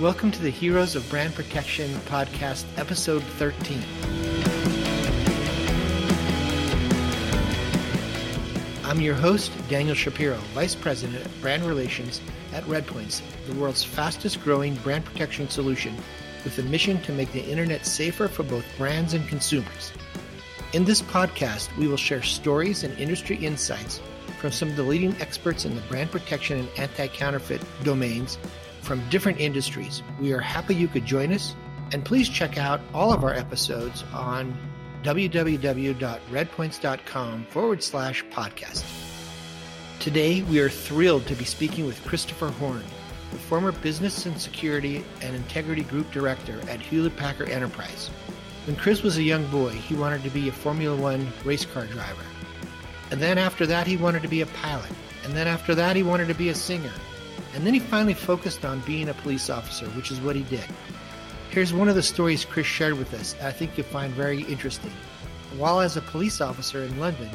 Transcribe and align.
Welcome 0.00 0.30
to 0.30 0.40
the 0.40 0.50
Heroes 0.50 0.94
of 0.94 1.10
Brand 1.10 1.34
Protection 1.34 1.90
podcast, 2.02 2.66
episode 2.76 3.20
13. 3.20 3.82
I'm 8.84 9.00
your 9.00 9.16
host, 9.16 9.50
Daniel 9.68 9.96
Shapiro, 9.96 10.36
Vice 10.54 10.76
President 10.76 11.26
of 11.26 11.40
Brand 11.40 11.64
Relations 11.64 12.20
at 12.52 12.62
Redpoints, 12.66 13.22
the 13.48 13.54
world's 13.54 13.82
fastest 13.82 14.40
growing 14.44 14.76
brand 14.76 15.04
protection 15.04 15.48
solution 15.48 15.96
with 16.44 16.56
a 16.60 16.62
mission 16.62 17.02
to 17.02 17.12
make 17.12 17.32
the 17.32 17.44
internet 17.44 17.84
safer 17.84 18.28
for 18.28 18.44
both 18.44 18.64
brands 18.76 19.14
and 19.14 19.26
consumers. 19.26 19.92
In 20.74 20.84
this 20.84 21.02
podcast, 21.02 21.76
we 21.76 21.88
will 21.88 21.96
share 21.96 22.22
stories 22.22 22.84
and 22.84 22.96
industry 23.00 23.34
insights 23.38 24.00
from 24.38 24.52
some 24.52 24.68
of 24.68 24.76
the 24.76 24.84
leading 24.84 25.16
experts 25.20 25.64
in 25.64 25.74
the 25.74 25.80
brand 25.82 26.12
protection 26.12 26.60
and 26.60 26.68
anti 26.78 27.08
counterfeit 27.08 27.60
domains 27.82 28.38
from 28.88 29.08
different 29.10 29.38
industries. 29.38 30.02
We 30.18 30.32
are 30.32 30.40
happy 30.40 30.74
you 30.74 30.88
could 30.88 31.04
join 31.04 31.30
us, 31.34 31.54
and 31.92 32.02
please 32.02 32.26
check 32.26 32.56
out 32.56 32.80
all 32.94 33.12
of 33.12 33.22
our 33.22 33.34
episodes 33.34 34.02
on 34.14 34.56
www.redpoints.com 35.02 37.46
forward 37.50 37.82
slash 37.82 38.24
podcast. 38.30 38.84
Today, 40.00 40.40
we 40.40 40.58
are 40.58 40.70
thrilled 40.70 41.26
to 41.26 41.34
be 41.34 41.44
speaking 41.44 41.86
with 41.86 42.02
Christopher 42.06 42.48
Horn, 42.48 42.82
the 43.30 43.38
former 43.38 43.72
Business 43.72 44.24
and 44.24 44.40
Security 44.40 45.04
and 45.20 45.36
Integrity 45.36 45.82
Group 45.82 46.10
Director 46.10 46.58
at 46.70 46.80
Hewlett 46.80 47.18
Packard 47.18 47.50
Enterprise. 47.50 48.08
When 48.66 48.74
Chris 48.74 49.02
was 49.02 49.18
a 49.18 49.22
young 49.22 49.46
boy, 49.48 49.72
he 49.72 49.96
wanted 49.96 50.22
to 50.22 50.30
be 50.30 50.48
a 50.48 50.52
Formula 50.52 50.96
One 50.96 51.30
race 51.44 51.66
car 51.66 51.84
driver. 51.84 52.24
And 53.10 53.20
then 53.20 53.36
after 53.36 53.66
that, 53.66 53.86
he 53.86 53.98
wanted 53.98 54.22
to 54.22 54.28
be 54.28 54.40
a 54.40 54.46
pilot. 54.46 54.92
And 55.24 55.34
then 55.34 55.46
after 55.46 55.74
that, 55.74 55.94
he 55.94 56.02
wanted 56.02 56.28
to 56.28 56.34
be 56.34 56.48
a 56.48 56.54
singer. 56.54 56.94
And 57.58 57.66
then 57.66 57.74
he 57.74 57.80
finally 57.80 58.14
focused 58.14 58.64
on 58.64 58.78
being 58.82 59.08
a 59.08 59.14
police 59.14 59.50
officer, 59.50 59.86
which 59.86 60.12
is 60.12 60.20
what 60.20 60.36
he 60.36 60.44
did. 60.44 60.64
Here's 61.50 61.74
one 61.74 61.88
of 61.88 61.96
the 61.96 62.04
stories 62.04 62.44
Chris 62.44 62.68
shared 62.68 62.96
with 62.96 63.12
us, 63.14 63.34
I 63.42 63.50
think 63.50 63.76
you'll 63.76 63.84
find 63.88 64.14
very 64.14 64.42
interesting. 64.42 64.92
While 65.56 65.80
as 65.80 65.96
a 65.96 66.02
police 66.02 66.40
officer 66.40 66.84
in 66.84 67.00
London, 67.00 67.28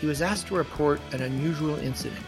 he 0.00 0.08
was 0.08 0.20
asked 0.20 0.48
to 0.48 0.56
report 0.56 1.00
an 1.12 1.22
unusual 1.22 1.76
incident. 1.76 2.24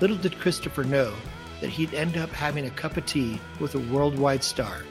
Little 0.00 0.16
did 0.16 0.38
Christopher 0.38 0.84
know 0.84 1.12
that 1.60 1.68
he'd 1.68 1.92
end 1.92 2.16
up 2.16 2.30
having 2.30 2.64
a 2.64 2.70
cup 2.70 2.96
of 2.96 3.04
tea 3.04 3.42
with 3.60 3.74
a 3.74 3.92
worldwide 3.92 4.42
star. 4.42 4.82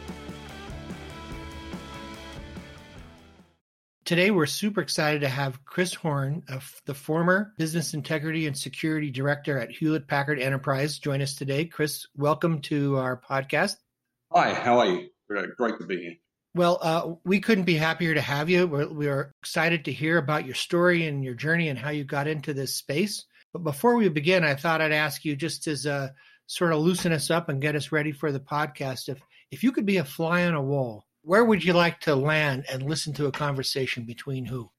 Today, 4.05 4.29
we're 4.29 4.45
super 4.45 4.81
excited 4.81 5.21
to 5.21 5.27
have 5.27 5.65
Chris 5.65 5.95
Horn, 5.95 6.43
the 6.85 6.93
former 6.93 7.53
Business 7.57 7.95
Integrity 7.95 8.45
and 8.45 8.55
Security 8.55 9.09
Director 9.09 9.57
at 9.57 9.71
Hewlett 9.71 10.07
Packard 10.07 10.39
Enterprise, 10.39 10.99
join 10.99 11.23
us 11.23 11.33
today. 11.33 11.65
Chris, 11.65 12.05
welcome 12.15 12.61
to 12.61 12.97
our 12.97 13.19
podcast. 13.19 13.77
Hi, 14.31 14.53
how 14.53 14.77
are 14.77 14.85
you? 14.85 15.09
Great 15.27 15.79
to 15.79 15.87
be 15.87 15.97
here. 15.97 16.13
Well, 16.53 16.77
uh, 16.83 17.15
we 17.23 17.39
couldn't 17.39 17.63
be 17.63 17.73
happier 17.73 18.13
to 18.13 18.21
have 18.21 18.47
you. 18.47 18.67
We're, 18.67 18.93
we're 18.93 19.31
excited 19.41 19.85
to 19.85 19.91
hear 19.91 20.19
about 20.19 20.45
your 20.45 20.53
story 20.53 21.07
and 21.07 21.23
your 21.23 21.33
journey 21.33 21.69
and 21.69 21.79
how 21.79 21.89
you 21.89 22.03
got 22.03 22.27
into 22.27 22.53
this 22.53 22.75
space. 22.75 23.25
But 23.53 23.63
before 23.63 23.95
we 23.95 24.07
begin, 24.09 24.43
I 24.43 24.53
thought 24.53 24.81
I'd 24.81 24.91
ask 24.91 25.25
you 25.25 25.35
just 25.35 25.65
as 25.65 25.87
a 25.87 26.13
sort 26.45 26.73
of 26.73 26.79
loosen 26.79 27.11
us 27.11 27.31
up 27.31 27.49
and 27.49 27.59
get 27.59 27.75
us 27.75 27.91
ready 27.91 28.11
for 28.11 28.31
the 28.31 28.39
podcast. 28.39 29.09
If 29.09 29.19
if 29.49 29.63
you 29.63 29.71
could 29.71 29.87
be 29.87 29.97
a 29.97 30.05
fly 30.05 30.45
on 30.45 30.53
a 30.53 30.61
wall, 30.61 31.04
where 31.25 31.43
would 31.43 31.63
you 31.63 31.73
like 31.73 31.99
to 32.01 32.15
land 32.15 32.65
and 32.71 32.83
listen 32.83 33.11
to 33.13 33.25
a 33.25 33.31
conversation 33.31 34.05
between 34.05 34.45
who? 34.45 34.69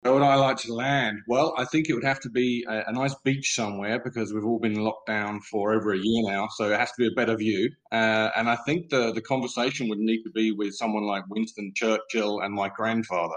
Where 0.00 0.12
would 0.12 0.22
I 0.22 0.34
like 0.34 0.58
to 0.58 0.74
land? 0.74 1.20
Well, 1.28 1.54
I 1.56 1.64
think 1.64 1.88
it 1.88 1.94
would 1.94 2.04
have 2.04 2.20
to 2.20 2.30
be 2.30 2.64
a, 2.68 2.82
a, 2.88 2.92
nice 2.92 3.14
beach 3.24 3.54
somewhere 3.54 3.98
because 4.04 4.34
we've 4.34 4.44
all 4.44 4.58
been 4.58 4.74
locked 4.74 5.06
down 5.06 5.40
for 5.50 5.72
over 5.72 5.94
a 5.94 5.98
year 5.98 6.30
now, 6.30 6.48
so 6.56 6.70
it 6.70 6.78
has 6.78 6.90
to 6.90 6.96
be 6.98 7.06
a 7.06 7.16
better 7.16 7.36
view. 7.36 7.70
Uh, 7.90 8.28
and 8.36 8.50
I 8.50 8.56
think 8.66 8.90
the 8.90 9.12
the 9.12 9.22
conversation 9.22 9.88
would 9.88 9.98
need 9.98 10.22
to 10.24 10.30
be 10.30 10.52
with 10.52 10.74
someone 10.74 11.04
like 11.04 11.24
Winston 11.30 11.72
Churchill 11.74 12.40
and 12.40 12.52
my 12.52 12.68
grandfather, 12.68 13.36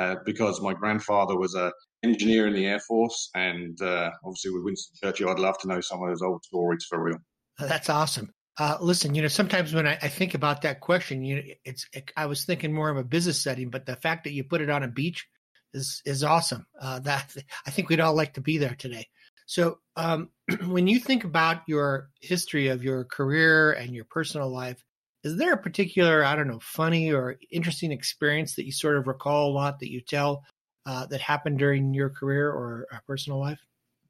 uh, 0.00 0.16
because 0.24 0.60
my 0.60 0.74
grandfather 0.74 1.38
was 1.38 1.54
a 1.54 1.70
engineer 2.02 2.48
in 2.48 2.54
the 2.54 2.66
Air 2.66 2.80
Force, 2.80 3.30
and 3.36 3.80
uh, 3.80 4.10
obviously 4.24 4.50
with 4.50 4.64
Winston 4.64 4.96
Churchill, 5.00 5.28
I'd 5.28 5.38
love 5.38 5.58
to 5.58 5.68
know 5.68 5.80
some 5.80 6.02
of 6.02 6.08
those 6.08 6.22
old 6.22 6.42
stories 6.42 6.84
for 6.88 7.00
real. 7.00 7.18
That's 7.58 7.90
awesome. 7.90 8.32
Uh, 8.58 8.76
listen, 8.80 9.14
you 9.14 9.22
know, 9.22 9.28
sometimes 9.28 9.72
when 9.72 9.86
I, 9.86 9.92
I, 10.02 10.08
think 10.08 10.34
about 10.34 10.62
that 10.62 10.80
question, 10.80 11.24
you 11.24 11.36
know, 11.36 11.42
it's 11.64 11.86
it, 11.92 12.10
I 12.16 12.26
was 12.26 12.44
thinking 12.44 12.72
more 12.72 12.90
of 12.90 12.96
a 12.96 13.04
business 13.04 13.40
setting, 13.40 13.70
but 13.70 13.86
the 13.86 13.94
fact 13.94 14.24
that 14.24 14.32
you 14.32 14.42
put 14.42 14.60
it 14.60 14.68
on 14.68 14.82
a 14.82 14.88
beach 14.88 15.28
is 15.72 16.02
is 16.04 16.24
awesome. 16.24 16.66
Uh, 16.80 16.98
that 17.00 17.36
I 17.66 17.70
think 17.70 17.88
we'd 17.88 18.00
all 18.00 18.14
like 18.14 18.34
to 18.34 18.40
be 18.40 18.58
there 18.58 18.74
today. 18.74 19.06
So, 19.46 19.78
um, 19.96 20.30
when 20.66 20.88
you 20.88 20.98
think 20.98 21.22
about 21.22 21.62
your 21.68 22.10
history 22.20 22.68
of 22.68 22.82
your 22.82 23.04
career 23.04 23.72
and 23.72 23.94
your 23.94 24.04
personal 24.04 24.50
life, 24.50 24.82
is 25.22 25.36
there 25.36 25.52
a 25.52 25.62
particular 25.62 26.24
I 26.24 26.34
don't 26.34 26.48
know 26.48 26.60
funny 26.60 27.12
or 27.12 27.36
interesting 27.52 27.92
experience 27.92 28.56
that 28.56 28.66
you 28.66 28.72
sort 28.72 28.96
of 28.96 29.06
recall 29.06 29.50
a 29.50 29.54
lot 29.54 29.78
that 29.80 29.90
you 29.90 30.00
tell 30.00 30.44
uh, 30.84 31.06
that 31.06 31.20
happened 31.20 31.60
during 31.60 31.94
your 31.94 32.10
career 32.10 32.50
or 32.50 32.88
personal 33.06 33.38
life? 33.38 33.60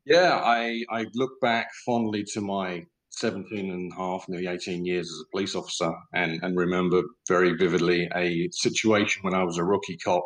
Yeah, 0.06 0.40
I 0.42 0.84
I 0.88 1.04
look 1.12 1.38
back 1.42 1.68
fondly 1.84 2.24
to 2.32 2.40
my 2.40 2.86
17 3.18 3.70
and 3.70 3.92
a 3.92 3.96
half, 3.96 4.28
nearly 4.28 4.46
18 4.46 4.84
years 4.84 5.06
as 5.06 5.20
a 5.20 5.30
police 5.30 5.54
officer, 5.54 5.92
and, 6.14 6.42
and 6.42 6.56
remember 6.56 7.02
very 7.28 7.54
vividly 7.54 8.08
a 8.14 8.48
situation 8.52 9.22
when 9.22 9.34
I 9.34 9.44
was 9.44 9.58
a 9.58 9.64
rookie 9.64 9.96
cop 9.96 10.24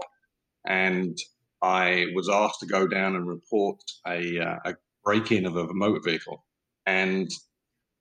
and 0.67 1.17
I 1.63 2.07
was 2.15 2.29
asked 2.29 2.61
to 2.61 2.67
go 2.67 2.87
down 2.87 3.17
and 3.17 3.27
report 3.27 3.81
a, 4.07 4.39
uh, 4.39 4.57
a 4.65 4.75
break 5.05 5.33
in 5.33 5.47
of 5.47 5.57
a 5.57 5.73
motor 5.73 6.01
vehicle. 6.05 6.45
And 6.87 7.31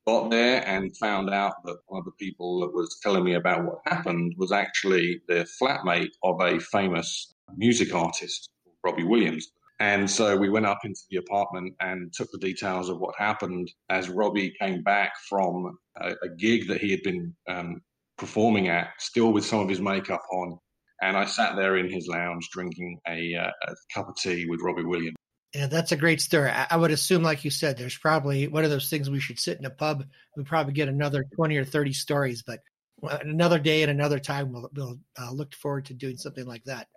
got 0.08 0.32
there 0.32 0.68
and 0.68 0.96
found 0.98 1.30
out 1.30 1.64
that 1.66 1.78
one 1.88 2.00
of 2.00 2.06
the 2.06 2.12
people 2.20 2.62
that 2.62 2.74
was 2.74 3.00
telling 3.04 3.24
me 3.24 3.36
about 3.36 3.66
what 3.66 3.80
happened 3.86 4.34
was 4.38 4.52
actually 4.52 5.22
the 5.28 5.48
flatmate 5.62 6.10
of 6.24 6.42
a 6.42 6.60
famous 6.60 7.36
music 7.56 7.94
artist, 7.94 8.50
Robbie 8.84 9.04
Williams. 9.04 9.52
And 9.82 10.08
so 10.08 10.38
we 10.38 10.48
went 10.48 10.68
up 10.68 10.78
into 10.84 11.02
the 11.10 11.18
apartment 11.18 11.74
and 11.80 12.14
took 12.14 12.30
the 12.32 12.38
details 12.38 12.88
of 12.88 13.00
what 13.00 13.16
happened 13.18 13.72
as 13.90 14.10
Robbie 14.10 14.54
came 14.62 14.84
back 14.84 15.14
from 15.28 15.76
a, 16.00 16.12
a 16.22 16.30
gig 16.38 16.68
that 16.68 16.80
he 16.80 16.92
had 16.92 17.02
been 17.02 17.36
um, 17.50 17.82
performing 18.16 18.68
at, 18.68 18.90
still 19.00 19.34
with 19.34 19.44
some 19.44 19.60
of 19.60 19.68
his 19.68 19.82
makeup 19.82 20.22
on. 20.32 20.60
And 21.02 21.18
I 21.18 21.26
sat 21.26 21.56
there 21.56 21.78
in 21.78 21.90
his 21.90 22.08
lounge 22.08 22.48
drinking 22.52 23.00
a, 23.08 23.34
uh, 23.36 23.50
a 23.64 23.76
cup 23.92 24.08
of 24.08 24.16
tea 24.18 24.46
with 24.48 24.62
Robbie 24.62 24.84
Williams. 24.84 25.16
Yeah, 25.56 25.66
that's 25.66 25.92
a 25.92 25.98
great 25.98 26.22
story. 26.22 26.52
I 26.52 26.78
would 26.78 26.92
assume, 26.92 27.24
like 27.24 27.44
you 27.44 27.50
said, 27.50 27.76
there's 27.76 27.98
probably 27.98 28.48
one 28.48 28.64
of 28.64 28.70
those 28.70 28.88
things 28.88 29.10
we 29.10 29.20
should 29.20 29.40
sit 29.40 29.58
in 29.58 29.66
a 29.66 29.72
pub. 29.72 30.04
We 30.38 30.44
probably 30.44 30.74
get 30.74 30.90
another 30.90 31.26
20 31.36 31.58
or 31.58 31.66
30 31.66 31.94
stories, 31.94 32.44
but 32.46 32.60
another 33.02 33.58
day 33.58 33.82
and 33.82 33.90
another 33.90 34.20
time, 34.20 34.54
we'll, 34.54 34.70
we'll 34.76 35.00
uh, 35.20 35.32
look 35.32 35.56
forward 35.56 35.86
to 35.86 35.96
doing 35.96 36.18
something 36.18 36.46
like 36.46 36.66
that. 36.66 36.88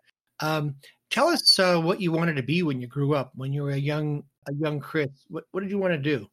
Um, 0.41 0.77
tell 1.15 1.29
us 1.29 1.59
uh, 1.61 1.81
what 1.81 2.01
you 2.01 2.11
wanted 2.11 2.35
to 2.35 2.43
be 2.43 2.65
when 2.65 2.81
you 2.81 2.89
grew 2.89 3.15
up, 3.15 3.31
when 3.37 3.53
you 3.53 3.63
were 3.63 3.71
a 3.71 3.77
young 3.77 4.25
a 4.49 4.55
young 4.55 4.81
Chris. 4.81 5.09
What 5.29 5.45
what 5.53 5.61
did 5.61 5.71
you 5.71 5.79
want 5.79 5.93
to 5.93 5.99
do? 5.99 6.27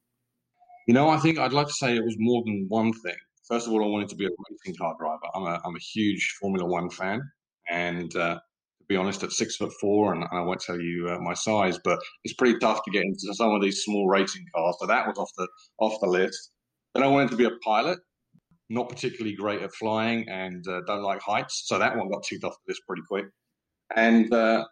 You 0.88 0.96
know, 0.96 1.10
I 1.10 1.18
think 1.18 1.38
I'd 1.38 1.54
like 1.54 1.68
to 1.68 1.74
say 1.74 1.96
it 1.96 2.04
was 2.04 2.16
more 2.18 2.44
than 2.44 2.66
one 2.68 2.92
thing. 2.92 3.16
First 3.48 3.68
of 3.68 3.74
all, 3.74 3.84
I 3.84 3.88
wanted 3.88 4.10
to 4.10 4.16
be 4.16 4.26
a 4.26 4.30
racing 4.50 4.76
car 4.76 4.96
driver. 5.00 5.28
I'm 5.36 5.44
a 5.44 5.62
I'm 5.64 5.76
a 5.76 5.80
huge 5.94 6.36
Formula 6.42 6.68
One 6.68 6.90
fan, 6.90 7.22
and 7.70 8.14
uh, 8.16 8.36
to 8.36 8.86
be 8.90 8.96
honest, 8.96 9.22
at 9.24 9.32
six 9.32 9.56
foot 9.56 9.72
four, 9.80 10.14
and 10.14 10.26
I 10.32 10.42
won't 10.42 10.62
tell 10.62 10.82
you 10.82 11.10
uh, 11.10 11.20
my 11.20 11.36
size, 11.36 11.78
but 11.84 12.00
it's 12.24 12.34
pretty 12.34 12.58
tough 12.58 12.84
to 12.84 12.92
get 12.92 13.04
into 13.04 13.34
some 13.34 13.52
of 13.52 13.62
these 13.62 13.84
small 13.84 14.10
racing 14.10 14.46
cars. 14.56 14.78
So 14.80 14.88
that 14.88 15.08
was 15.08 15.18
off 15.20 15.30
the 15.38 15.48
off 15.80 16.02
the 16.02 16.08
list. 16.08 16.52
Then 16.96 17.04
I 17.04 17.08
wanted 17.08 17.30
to 17.32 17.38
be 17.38 17.46
a 17.46 17.52
pilot. 17.64 18.00
Not 18.70 18.88
particularly 18.88 19.36
great 19.36 19.62
at 19.62 19.74
flying, 19.74 20.30
and 20.30 20.66
uh, 20.66 20.80
don't 20.88 21.04
like 21.04 21.22
heights, 21.22 21.64
so 21.66 21.78
that 21.78 21.98
one 21.98 22.10
got 22.10 22.24
ticked 22.24 22.46
off 22.46 22.56
the 22.66 22.72
list 22.72 22.82
pretty 22.88 23.04
quick 23.06 23.26
and 23.96 24.34
uh, 24.34 24.66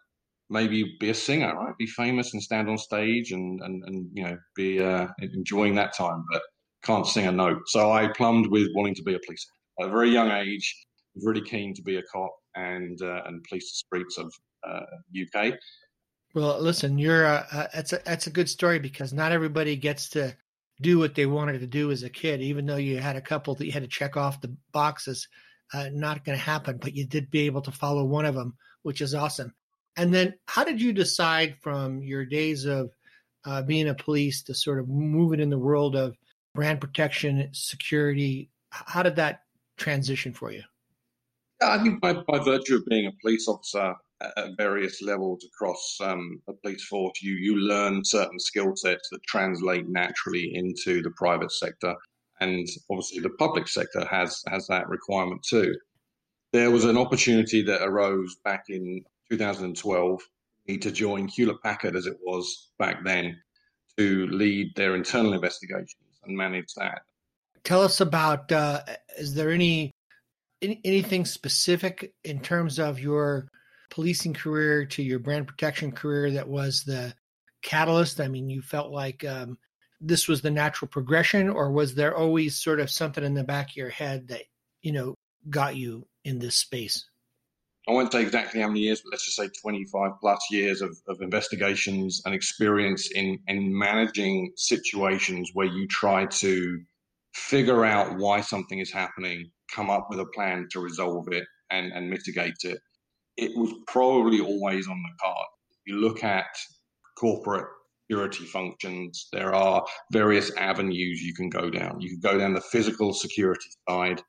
maybe 0.48 0.96
be 0.98 1.10
a 1.10 1.14
singer, 1.14 1.54
right? 1.54 1.76
Be 1.78 1.86
famous 1.86 2.32
and 2.32 2.42
stand 2.42 2.68
on 2.68 2.78
stage 2.78 3.32
and 3.32 3.60
and, 3.62 3.82
and 3.84 4.10
you 4.12 4.24
know 4.24 4.36
be 4.56 4.82
uh, 4.82 5.08
enjoying 5.20 5.74
that 5.76 5.96
time, 5.96 6.24
but 6.30 6.42
can't 6.82 7.06
sing 7.06 7.26
a 7.26 7.32
note. 7.32 7.62
So 7.66 7.92
I 7.92 8.08
plumbed 8.08 8.48
with 8.50 8.68
wanting 8.74 8.94
to 8.96 9.02
be 9.02 9.14
a 9.14 9.20
police 9.24 9.46
at 9.80 9.88
a 9.88 9.90
very 9.90 10.10
young 10.10 10.30
age. 10.30 10.86
Really 11.22 11.42
keen 11.42 11.74
to 11.74 11.82
be 11.82 11.96
a 11.96 12.02
cop 12.12 12.32
and 12.54 13.00
uh, 13.02 13.22
and 13.26 13.42
police 13.44 13.70
the 13.70 13.76
streets 13.76 14.18
of 14.18 14.32
UK. 14.64 15.52
Uh, 15.52 15.56
well, 16.34 16.60
listen, 16.60 16.98
you're 16.98 17.26
uh, 17.26 17.44
uh, 17.50 17.66
that's 17.74 17.92
a 17.92 18.00
that's 18.04 18.26
a 18.26 18.30
good 18.30 18.48
story 18.48 18.78
because 18.78 19.12
not 19.12 19.32
everybody 19.32 19.76
gets 19.76 20.08
to 20.10 20.36
do 20.80 20.98
what 20.98 21.14
they 21.14 21.26
wanted 21.26 21.60
to 21.60 21.66
do 21.66 21.90
as 21.90 22.02
a 22.02 22.10
kid, 22.10 22.40
even 22.40 22.66
though 22.66 22.76
you 22.76 22.98
had 22.98 23.16
a 23.16 23.20
couple 23.20 23.54
that 23.54 23.66
you 23.66 23.72
had 23.72 23.82
to 23.82 23.88
check 23.88 24.16
off 24.16 24.40
the 24.40 24.54
boxes. 24.72 25.28
Uh, 25.72 25.88
not 25.92 26.24
going 26.24 26.36
to 26.36 26.44
happen, 26.44 26.78
but 26.78 26.94
you 26.96 27.06
did 27.06 27.30
be 27.30 27.46
able 27.46 27.62
to 27.62 27.70
follow 27.70 28.04
one 28.04 28.24
of 28.24 28.34
them 28.34 28.56
which 28.82 29.00
is 29.00 29.14
awesome. 29.14 29.52
And 29.96 30.14
then, 30.14 30.34
how 30.46 30.64
did 30.64 30.80
you 30.80 30.92
decide 30.92 31.56
from 31.60 32.02
your 32.02 32.24
days 32.24 32.64
of 32.64 32.90
uh, 33.44 33.62
being 33.62 33.88
a 33.88 33.94
police 33.94 34.42
to 34.44 34.54
sort 34.54 34.78
of 34.78 34.88
move 34.88 35.32
it 35.32 35.40
in 35.40 35.50
the 35.50 35.58
world 35.58 35.96
of 35.96 36.16
brand 36.54 36.80
protection, 36.80 37.48
security? 37.52 38.50
How 38.70 39.02
did 39.02 39.16
that 39.16 39.40
transition 39.76 40.32
for 40.32 40.52
you? 40.52 40.62
I 41.62 41.82
think 41.82 42.00
by, 42.00 42.14
by 42.14 42.38
virtue 42.38 42.76
of 42.76 42.86
being 42.86 43.06
a 43.06 43.12
police 43.20 43.46
officer 43.48 43.94
at 44.36 44.56
various 44.56 45.02
levels 45.02 45.44
across 45.44 45.98
um, 46.02 46.40
a 46.48 46.52
police 46.52 46.84
force, 46.84 47.22
you 47.22 47.34
you 47.34 47.56
learn 47.56 48.04
certain 48.04 48.38
skill 48.38 48.76
sets 48.76 49.08
that 49.10 49.22
translate 49.24 49.88
naturally 49.88 50.52
into 50.54 51.02
the 51.02 51.10
private 51.16 51.52
sector. 51.52 51.94
and 52.40 52.66
obviously 52.90 53.20
the 53.20 53.30
public 53.38 53.68
sector 53.68 54.04
has 54.06 54.42
has 54.48 54.66
that 54.68 54.88
requirement 54.88 55.42
too. 55.42 55.74
There 56.52 56.70
was 56.70 56.84
an 56.84 56.98
opportunity 56.98 57.62
that 57.62 57.82
arose 57.82 58.36
back 58.44 58.64
in 58.68 59.04
2012 59.30 60.20
to 60.78 60.90
join 60.90 61.26
Hewlett 61.28 61.62
Packard 61.62 61.96
as 61.96 62.06
it 62.06 62.16
was 62.22 62.70
back 62.78 63.04
then 63.04 63.40
to 63.96 64.26
lead 64.28 64.74
their 64.76 64.94
internal 64.94 65.32
investigations 65.32 65.96
and 66.24 66.36
manage 66.36 66.72
that. 66.76 67.02
Tell 67.64 67.82
us 67.82 68.00
about 68.00 68.50
uh, 68.52 68.82
is 69.18 69.34
there 69.34 69.50
any, 69.50 69.92
any 70.62 70.80
anything 70.84 71.24
specific 71.24 72.12
in 72.24 72.40
terms 72.40 72.78
of 72.78 73.00
your 73.00 73.48
policing 73.90 74.34
career 74.34 74.84
to 74.86 75.02
your 75.02 75.18
brand 75.18 75.46
protection 75.46 75.92
career 75.92 76.30
that 76.30 76.48
was 76.48 76.84
the 76.84 77.12
catalyst? 77.62 78.20
I 78.20 78.28
mean, 78.28 78.48
you 78.48 78.62
felt 78.62 78.92
like 78.92 79.24
um, 79.24 79.58
this 80.00 80.28
was 80.28 80.40
the 80.40 80.50
natural 80.50 80.88
progression, 80.88 81.50
or 81.50 81.70
was 81.70 81.94
there 81.94 82.16
always 82.16 82.56
sort 82.56 82.80
of 82.80 82.90
something 82.90 83.24
in 83.24 83.34
the 83.34 83.44
back 83.44 83.70
of 83.70 83.76
your 83.76 83.90
head 83.90 84.28
that 84.28 84.42
you 84.82 84.92
know 84.92 85.14
got 85.48 85.76
you 85.76 86.06
in 86.24 86.38
this 86.38 86.56
space? 86.56 87.06
I 87.88 87.92
won't 87.92 88.12
say 88.12 88.22
exactly 88.22 88.60
how 88.60 88.68
many 88.68 88.80
years, 88.80 89.00
but 89.00 89.12
let's 89.12 89.24
just 89.24 89.36
say 89.36 89.48
25 89.60 90.12
plus 90.20 90.46
years 90.50 90.82
of, 90.82 90.96
of 91.08 91.20
investigations 91.22 92.22
and 92.24 92.34
experience 92.34 93.10
in, 93.10 93.38
in 93.48 93.76
managing 93.76 94.52
situations 94.56 95.50
where 95.54 95.66
you 95.66 95.88
try 95.88 96.26
to 96.26 96.80
figure 97.34 97.84
out 97.84 98.18
why 98.18 98.40
something 98.42 98.78
is 98.78 98.92
happening, 98.92 99.50
come 99.74 99.88
up 99.88 100.08
with 100.10 100.20
a 100.20 100.26
plan 100.26 100.68
to 100.72 100.80
resolve 100.80 101.28
it 101.32 101.44
and, 101.70 101.92
and 101.92 102.10
mitigate 102.10 102.58
it. 102.64 102.78
It 103.36 103.56
was 103.56 103.72
probably 103.86 104.40
always 104.40 104.86
on 104.86 105.02
the 105.02 105.16
card. 105.20 105.46
You 105.86 106.00
look 106.00 106.22
at 106.22 106.46
corporate 107.18 107.66
security 108.10 108.44
functions, 108.44 109.28
there 109.32 109.54
are 109.54 109.84
various 110.12 110.54
avenues 110.56 111.22
you 111.22 111.32
can 111.32 111.48
go 111.48 111.70
down. 111.70 112.00
You 112.00 112.10
can 112.10 112.20
go 112.20 112.38
down 112.38 112.54
the 112.54 112.60
physical 112.60 113.14
security 113.14 113.70
side, 113.88 114.22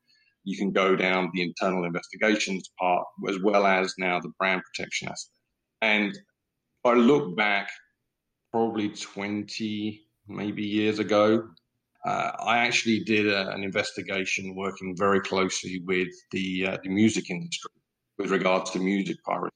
you 0.44 0.58
can 0.58 0.72
go 0.72 0.96
down 0.96 1.30
the 1.34 1.44
internal 1.44 1.86
investigations 1.86 2.72
part, 2.80 3.06
as 3.30 3.38
well 3.44 3.66
as 3.66 3.94
now 3.98 4.20
the 4.20 4.32
brand 4.40 4.62
protection 4.64 5.08
aspect. 5.08 5.34
And 5.82 6.18
I 6.84 6.94
look 6.94 7.36
back 7.38 7.70
probably 8.52 8.90
20, 8.90 10.02
maybe 10.28 10.64
years 10.64 11.00
ago, 11.00 11.48
uh, 12.06 12.32
I 12.40 12.60
actually 12.60 13.04
did 13.04 13.28
a, 13.28 13.52
an 13.52 13.64
investigation 13.64 14.56
working 14.56 14.96
very 14.98 15.22
closely 15.22 15.84
with 15.86 16.10
the, 16.32 16.68
uh, 16.68 16.78
the 16.84 16.90
music 16.90 17.30
industry 17.30 17.72
with 18.18 18.32
regards 18.32 18.72
to 18.72 18.80
music 18.80 19.18
piracy 19.24 19.54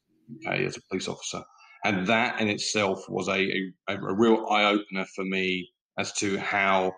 okay, 0.47 0.65
as 0.65 0.77
a 0.77 0.81
police 0.89 1.07
officer. 1.07 1.41
And 1.83 2.05
that 2.07 2.39
in 2.39 2.47
itself 2.47 3.07
was 3.09 3.27
a, 3.27 3.71
a, 3.89 3.95
a 3.95 4.13
real 4.13 4.45
eye 4.49 4.65
opener 4.65 5.05
for 5.15 5.25
me 5.25 5.69
as 5.97 6.13
to 6.13 6.37
how 6.37 6.93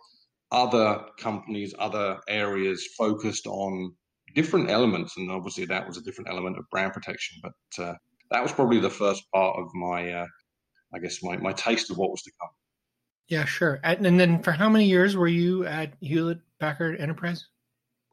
other 0.51 1.03
companies, 1.19 1.73
other 1.77 2.19
areas 2.27 2.87
focused 2.97 3.47
on 3.47 3.93
different 4.35 4.69
elements. 4.69 5.17
And 5.17 5.31
obviously, 5.31 5.65
that 5.65 5.87
was 5.87 5.97
a 5.97 6.01
different 6.01 6.29
element 6.29 6.57
of 6.57 6.69
brand 6.69 6.93
protection. 6.93 7.41
But 7.41 7.83
uh, 7.83 7.93
that 8.31 8.43
was 8.43 8.51
probably 8.51 8.79
the 8.79 8.89
first 8.89 9.23
part 9.33 9.57
of 9.59 9.67
my, 9.73 10.11
uh, 10.11 10.27
I 10.93 10.99
guess, 10.99 11.21
my, 11.23 11.37
my 11.37 11.53
taste 11.53 11.91
of 11.91 11.97
what 11.97 12.11
was 12.11 12.21
to 12.23 12.31
come. 12.39 12.49
Yeah, 13.27 13.45
sure. 13.45 13.79
And 13.83 14.05
then 14.05 14.41
for 14.41 14.51
how 14.51 14.69
many 14.69 14.85
years 14.85 15.17
were 15.17 15.27
you 15.27 15.65
at 15.65 15.93
Hewlett 15.99 16.39
Packard 16.59 16.99
Enterprise? 16.99 17.45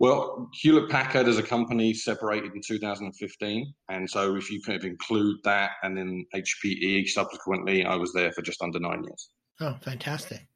Well, 0.00 0.50
Hewlett 0.52 0.90
Packard 0.90 1.28
as 1.28 1.38
a 1.38 1.42
company 1.42 1.94
separated 1.94 2.52
in 2.52 2.60
2015. 2.66 3.72
And 3.90 4.10
so 4.10 4.34
if 4.34 4.50
you 4.50 4.60
kind 4.60 4.76
of 4.76 4.84
include 4.84 5.36
that 5.44 5.72
and 5.84 5.96
then 5.96 6.26
HPE 6.34 7.06
subsequently, 7.06 7.84
I 7.84 7.94
was 7.94 8.12
there 8.12 8.32
for 8.32 8.42
just 8.42 8.60
under 8.60 8.81
nine 8.81 9.04
years. 9.04 9.31
Oh, 9.60 9.76
fantastic. 9.82 10.48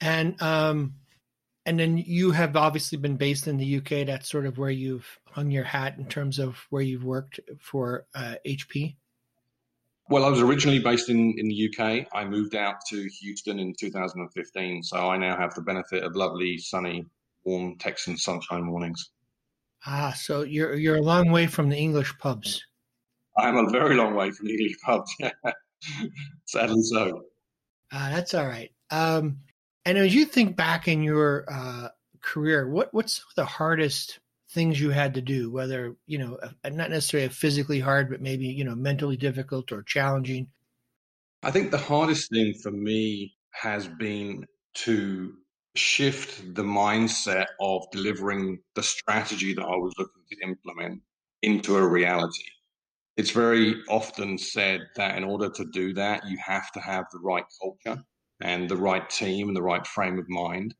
And, 0.00 0.40
um, 0.40 0.94
and 1.66 1.78
then 1.78 1.98
you 1.98 2.30
have 2.30 2.56
obviously 2.56 2.98
been 2.98 3.16
based 3.16 3.46
in 3.46 3.56
the 3.56 3.76
UK. 3.76 4.06
That's 4.06 4.28
sort 4.30 4.46
of 4.46 4.58
where 4.58 4.70
you've 4.70 5.06
hung 5.26 5.50
your 5.50 5.64
hat 5.64 5.96
in 5.98 6.06
terms 6.06 6.38
of 6.38 6.56
where 6.70 6.82
you've 6.82 7.04
worked 7.04 7.40
for 7.60 8.06
uh, 8.14 8.34
HP. 8.46 8.96
Well, 10.10 10.24
I 10.24 10.28
was 10.28 10.40
originally 10.40 10.80
based 10.80 11.08
in, 11.08 11.34
in 11.38 11.48
the 11.48 11.68
UK. 11.68 12.06
I 12.12 12.26
moved 12.26 12.54
out 12.54 12.76
to 12.90 13.08
Houston 13.20 13.58
in 13.58 13.74
2015. 13.78 14.82
So 14.82 15.08
I 15.10 15.16
now 15.16 15.36
have 15.36 15.54
the 15.54 15.62
benefit 15.62 16.02
of 16.02 16.14
lovely, 16.14 16.58
sunny 16.58 17.06
warm 17.44 17.76
Texan 17.78 18.18
sunshine 18.18 18.64
mornings. 18.64 19.10
Ah, 19.86 20.14
so 20.16 20.42
you're 20.42 20.74
you're 20.74 20.96
a 20.96 21.02
long 21.02 21.30
way 21.30 21.46
from 21.46 21.68
the 21.68 21.76
English 21.76 22.16
pubs. 22.18 22.62
I'm 23.36 23.56
a 23.56 23.70
very 23.70 23.96
long 23.96 24.14
way 24.14 24.30
from 24.30 24.46
the 24.46 24.52
English 24.52 24.76
pubs. 24.84 25.14
Sadly 26.46 26.82
so. 26.82 27.24
Uh, 27.92 28.10
that's 28.10 28.34
all 28.34 28.46
right. 28.46 28.70
Um, 28.90 29.38
and 29.84 29.98
as 29.98 30.14
you 30.14 30.24
think 30.24 30.56
back 30.56 30.88
in 30.88 31.02
your 31.02 31.44
uh, 31.50 31.88
career, 32.22 32.68
what 32.68 32.92
what's 32.92 33.14
some 33.16 33.26
of 33.30 33.36
the 33.36 33.44
hardest 33.44 34.18
things 34.50 34.80
you 34.80 34.90
had 34.90 35.14
to 35.14 35.20
do? 35.20 35.50
Whether 35.50 35.96
you 36.06 36.18
know, 36.18 36.38
not 36.64 36.90
necessarily 36.90 37.26
a 37.26 37.30
physically 37.30 37.80
hard, 37.80 38.10
but 38.10 38.20
maybe 38.20 38.46
you 38.46 38.64
know, 38.64 38.74
mentally 38.74 39.16
difficult 39.16 39.72
or 39.72 39.82
challenging. 39.82 40.48
I 41.42 41.50
think 41.50 41.70
the 41.70 41.78
hardest 41.78 42.30
thing 42.30 42.54
for 42.62 42.70
me 42.70 43.34
has 43.52 43.86
been 43.86 44.46
to 44.74 45.34
shift 45.76 46.54
the 46.54 46.62
mindset 46.62 47.46
of 47.60 47.84
delivering 47.92 48.58
the 48.74 48.82
strategy 48.82 49.54
that 49.54 49.64
I 49.64 49.76
was 49.76 49.92
looking 49.98 50.22
to 50.30 50.48
implement 50.48 51.02
into 51.42 51.76
a 51.76 51.86
reality. 51.86 52.44
It's 53.16 53.30
very 53.30 53.82
often 53.88 54.38
said 54.38 54.80
that 54.96 55.16
in 55.18 55.24
order 55.24 55.50
to 55.50 55.64
do 55.66 55.92
that, 55.94 56.26
you 56.26 56.38
have 56.44 56.72
to 56.72 56.80
have 56.80 57.04
the 57.12 57.18
right 57.18 57.44
culture 57.60 58.02
and 58.44 58.68
the 58.68 58.76
right 58.76 59.08
team 59.08 59.48
and 59.48 59.56
the 59.56 59.62
right 59.62 59.86
frame 59.86 60.18
of 60.18 60.28
mind. 60.28 60.74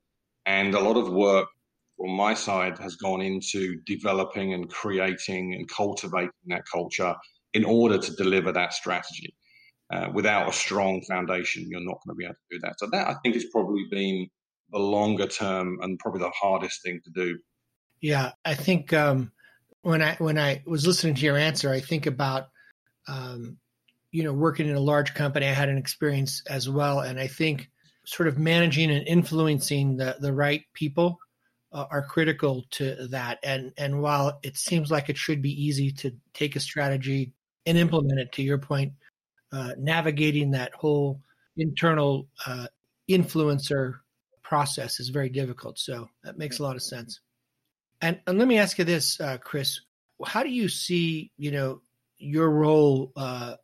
And 0.47 0.75
a 0.75 0.81
lot 0.81 0.99
of 0.99 1.11
work 1.11 1.49
from 1.97 2.11
my 2.11 2.35
side 2.35 2.79
has 2.79 2.97
gone 2.97 3.23
into 3.23 3.81
developing 3.87 4.53
and 4.53 4.69
creating 4.69 5.55
and 5.55 5.69
cultivating 5.69 6.31
that 6.49 6.65
culture 6.71 7.15
in 7.55 7.65
order 7.65 7.99
to 7.99 8.15
deliver 8.17 8.53
that 8.53 8.75
strategy. 8.75 9.35
Uh, 9.93 10.09
without 10.13 10.49
a 10.49 10.53
strong 10.53 11.01
foundation, 11.03 11.67
you're 11.69 11.81
not 11.81 11.99
going 12.05 12.15
to 12.15 12.19
be 12.19 12.25
able 12.25 12.35
to 12.35 12.41
do 12.51 12.59
that. 12.61 12.75
So 12.79 12.87
that 12.93 13.09
I 13.09 13.15
think 13.23 13.35
has 13.35 13.47
probably 13.51 13.85
been 13.91 14.29
the 14.71 14.79
longer 14.79 15.27
term 15.27 15.79
and 15.83 15.99
probably 15.99 16.21
the 16.21 16.31
hardest 16.31 16.83
thing 16.83 17.01
to 17.05 17.11
do. 17.11 17.39
Yeah, 18.01 18.33
I 18.45 18.55
think 18.55 18.93
um, 18.93 19.33
when 19.83 20.03
I 20.03 20.17
when 20.17 20.39
I 20.39 20.63
was 20.67 20.87
listening 20.87 21.15
to 21.15 21.25
your 21.25 21.39
answer, 21.39 21.71
I 21.71 21.81
think 21.81 22.07
about 22.07 22.49
um, 23.09 23.59
you 24.15 24.23
know 24.23 24.33
working 24.33 24.69
in 24.69 24.77
a 24.77 24.81
large 24.81 25.13
company. 25.13 25.47
I 25.47 25.53
had 25.53 25.69
an 25.69 25.77
experience 25.77 26.41
as 26.49 26.71
well, 26.71 27.01
and 27.01 27.19
I 27.19 27.27
think 27.27 27.69
sort 28.05 28.29
of 28.29 28.39
managing 28.39 28.93
and 28.93 29.05
influencing 29.09 29.97
the 29.97 30.17
the 30.21 30.33
right 30.33 30.63
people 30.73 31.19
uh, 31.73 31.87
are 31.91 32.07
critical 32.07 32.65
to 32.71 33.09
that. 33.11 33.41
And 33.43 33.73
and 33.77 34.01
while 34.01 34.39
it 34.45 34.57
seems 34.57 34.89
like 34.93 35.09
it 35.09 35.19
should 35.19 35.43
be 35.43 35.61
easy 35.61 35.91
to 35.91 36.13
take 36.33 36.55
a 36.55 36.61
strategy 36.61 37.33
and 37.67 37.77
implement 37.77 38.21
it, 38.21 38.31
to 38.33 38.43
your 38.43 38.59
point, 38.59 38.93
uh, 39.51 39.73
navigating 39.79 40.53
that 40.53 40.73
whole 40.75 41.21
internal 41.57 42.29
uh, 42.47 42.69
influencer 43.11 43.95
process 44.45 45.01
is 45.01 45.09
very 45.09 45.29
difficult. 45.29 45.77
So 45.77 46.09
that 46.23 46.39
makes 46.39 46.61
a 46.61 46.63
lot 46.63 46.77
of 46.77 46.83
sense. 46.83 47.19
And, 48.01 48.21
and 48.27 48.39
let 48.39 48.47
me 48.47 48.59
ask 48.59 48.79
you 48.79 48.85
this, 48.85 49.19
uh, 49.19 49.39
Chris, 49.39 49.81
how 50.25 50.43
do 50.43 50.51
you 50.51 50.69
see, 50.69 51.33
you 51.37 51.51
know, 51.51 51.81
your 52.19 52.51
role 52.51 53.13
uh, 53.17 53.55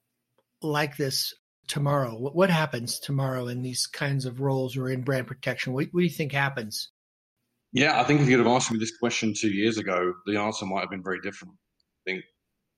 like 0.63 0.97
this 0.97 1.35
tomorrow? 1.69 2.17
What, 2.19 2.35
what, 2.35 2.51
happens 2.51 2.99
tomorrow 2.99 3.47
in 3.47 3.63
these 3.63 3.87
kinds 3.87 4.27
of 4.27 4.41
roles 4.41 4.77
or 4.77 4.89
in 4.89 5.03
brand 5.03 5.27
protection? 5.27 5.73
What, 5.73 5.89
what 5.93 6.01
do 6.01 6.05
you 6.05 6.11
think 6.11 6.33
happens? 6.33 6.91
Yeah, 7.73 8.01
I 8.01 8.05
think 8.05 8.21
if 8.21 8.29
you'd 8.29 8.39
have 8.39 8.49
asked 8.49 8.73
me 8.73 8.79
this 8.79 8.97
question 8.99 9.33
two 9.33 9.51
years 9.51 9.79
ago, 9.79 10.13
the 10.27 10.37
answer 10.37 10.67
might 10.67 10.81
have 10.81 10.91
been 10.91 11.05
very 11.05 11.21
different. 11.21 11.55
I 11.55 12.11
think 12.11 12.25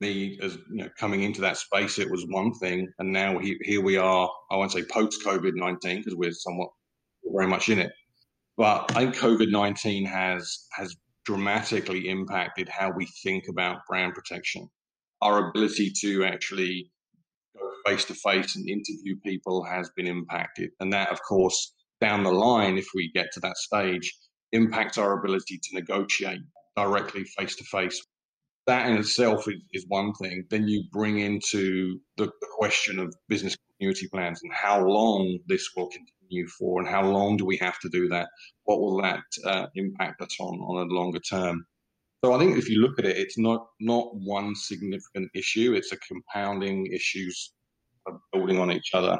me 0.03 0.39
as 0.43 0.57
you 0.71 0.85
know 0.85 0.89
coming 0.99 1.23
into 1.23 1.41
that 1.41 1.57
space, 1.57 1.99
it 1.99 2.11
was 2.11 2.27
one 2.29 2.53
thing, 2.55 2.93
and 2.99 3.11
now 3.11 3.39
he, 3.39 3.57
here 3.62 3.81
we 3.81 3.97
are. 3.97 4.31
I 4.51 4.57
won't 4.57 4.73
say 4.73 4.83
post 4.83 5.25
COVID 5.25 5.53
nineteen 5.55 5.99
because 5.99 6.15
we're 6.15 6.33
somewhat 6.33 6.69
very 7.25 7.47
much 7.47 7.71
in 7.71 7.79
it. 7.79 7.93
But 8.59 8.95
I 8.95 9.05
think 9.05 9.17
COVID 9.17 9.51
nineteen 9.51 10.05
has 10.05 10.67
has 10.73 10.95
dramatically 11.25 12.09
impacted 12.09 12.69
how 12.69 12.91
we 12.91 13.07
think 13.23 13.45
about 13.49 13.87
brand 13.89 14.12
protection. 14.12 14.69
Our 15.23 15.49
ability 15.49 15.93
to 16.03 16.25
actually 16.25 16.91
go 17.59 17.71
face 17.87 18.04
to 18.06 18.14
face 18.14 18.56
and 18.56 18.68
interview 18.68 19.16
people 19.25 19.64
has 19.64 19.90
been 19.97 20.06
impacted, 20.06 20.71
and 20.80 20.92
that, 20.92 21.11
of 21.11 21.21
course, 21.23 21.75
down 22.00 22.25
the 22.25 22.32
line, 22.32 22.78
if 22.78 22.88
we 22.94 23.11
get 23.14 23.32
to 23.32 23.40
that 23.40 23.56
stage, 23.56 24.12
impacts 24.52 24.99
our 24.99 25.18
ability 25.18 25.59
to 25.62 25.75
negotiate 25.75 26.40
directly 26.76 27.25
face 27.25 27.56
to 27.56 27.64
face. 27.64 28.04
That 28.66 28.88
in 28.88 28.97
itself 28.97 29.49
is, 29.49 29.56
is 29.73 29.85
one 29.88 30.12
thing. 30.14 30.44
Then 30.50 30.68
you 30.68 30.85
bring 30.92 31.18
into 31.18 31.99
the, 32.16 32.26
the 32.26 32.49
question 32.59 32.99
of 32.99 33.14
business 33.28 33.56
continuity 33.56 34.09
plans 34.09 34.40
and 34.42 34.52
how 34.52 34.87
long 34.87 35.38
this 35.47 35.68
will 35.76 35.88
continue 35.88 36.47
for, 36.59 36.80
and 36.80 36.88
how 36.88 37.04
long 37.04 37.37
do 37.37 37.44
we 37.44 37.56
have 37.59 37.78
to 37.80 37.88
do 37.88 38.09
that? 38.09 38.28
What 38.64 38.80
will 38.80 39.02
that 39.02 39.23
uh, 39.44 39.66
impact 39.75 40.23
us 40.23 40.37
on 40.40 40.59
on 40.61 40.88
a 40.88 40.94
longer 40.94 41.18
term? 41.18 41.66
So 42.25 42.33
I 42.33 42.38
think 42.38 42.57
if 42.57 42.69
you 42.69 42.81
look 42.81 42.99
at 43.00 43.05
it, 43.05 43.17
it's 43.17 43.37
not 43.37 43.67
not 43.81 44.14
one 44.14 44.55
significant 44.55 45.31
issue. 45.35 45.75
It's 45.75 45.93
a 45.93 45.97
compounding 45.99 46.87
issues 46.87 47.52
building 48.33 48.59
on 48.61 48.71
each 48.71 48.91
other. 48.95 49.19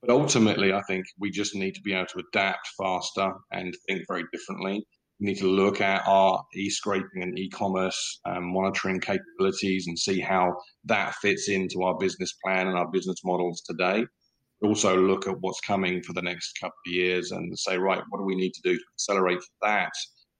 But 0.00 0.10
ultimately, 0.10 0.72
I 0.72 0.82
think 0.82 1.06
we 1.18 1.30
just 1.30 1.54
need 1.54 1.74
to 1.74 1.82
be 1.82 1.92
able 1.92 2.06
to 2.06 2.22
adapt 2.28 2.68
faster 2.80 3.32
and 3.52 3.74
think 3.86 4.02
very 4.08 4.24
differently. 4.32 4.84
We 5.20 5.26
need 5.26 5.38
to 5.38 5.48
look 5.48 5.80
at 5.80 6.06
our 6.06 6.44
e-scraping 6.54 7.22
and 7.22 7.36
e-commerce 7.36 8.20
um, 8.24 8.52
monitoring 8.52 9.00
capabilities 9.00 9.88
and 9.88 9.98
see 9.98 10.20
how 10.20 10.56
that 10.84 11.16
fits 11.16 11.48
into 11.48 11.82
our 11.82 11.96
business 11.98 12.34
plan 12.44 12.68
and 12.68 12.78
our 12.78 12.88
business 12.88 13.18
models 13.24 13.60
today. 13.62 14.06
Also 14.62 14.96
look 14.96 15.26
at 15.26 15.40
what's 15.40 15.60
coming 15.60 16.02
for 16.02 16.12
the 16.12 16.22
next 16.22 16.52
couple 16.60 16.76
of 16.86 16.92
years 16.92 17.32
and 17.32 17.56
say, 17.58 17.76
right, 17.76 18.02
what 18.08 18.18
do 18.18 18.24
we 18.24 18.36
need 18.36 18.52
to 18.54 18.62
do 18.62 18.76
to 18.76 18.84
accelerate 18.94 19.40
that, 19.62 19.90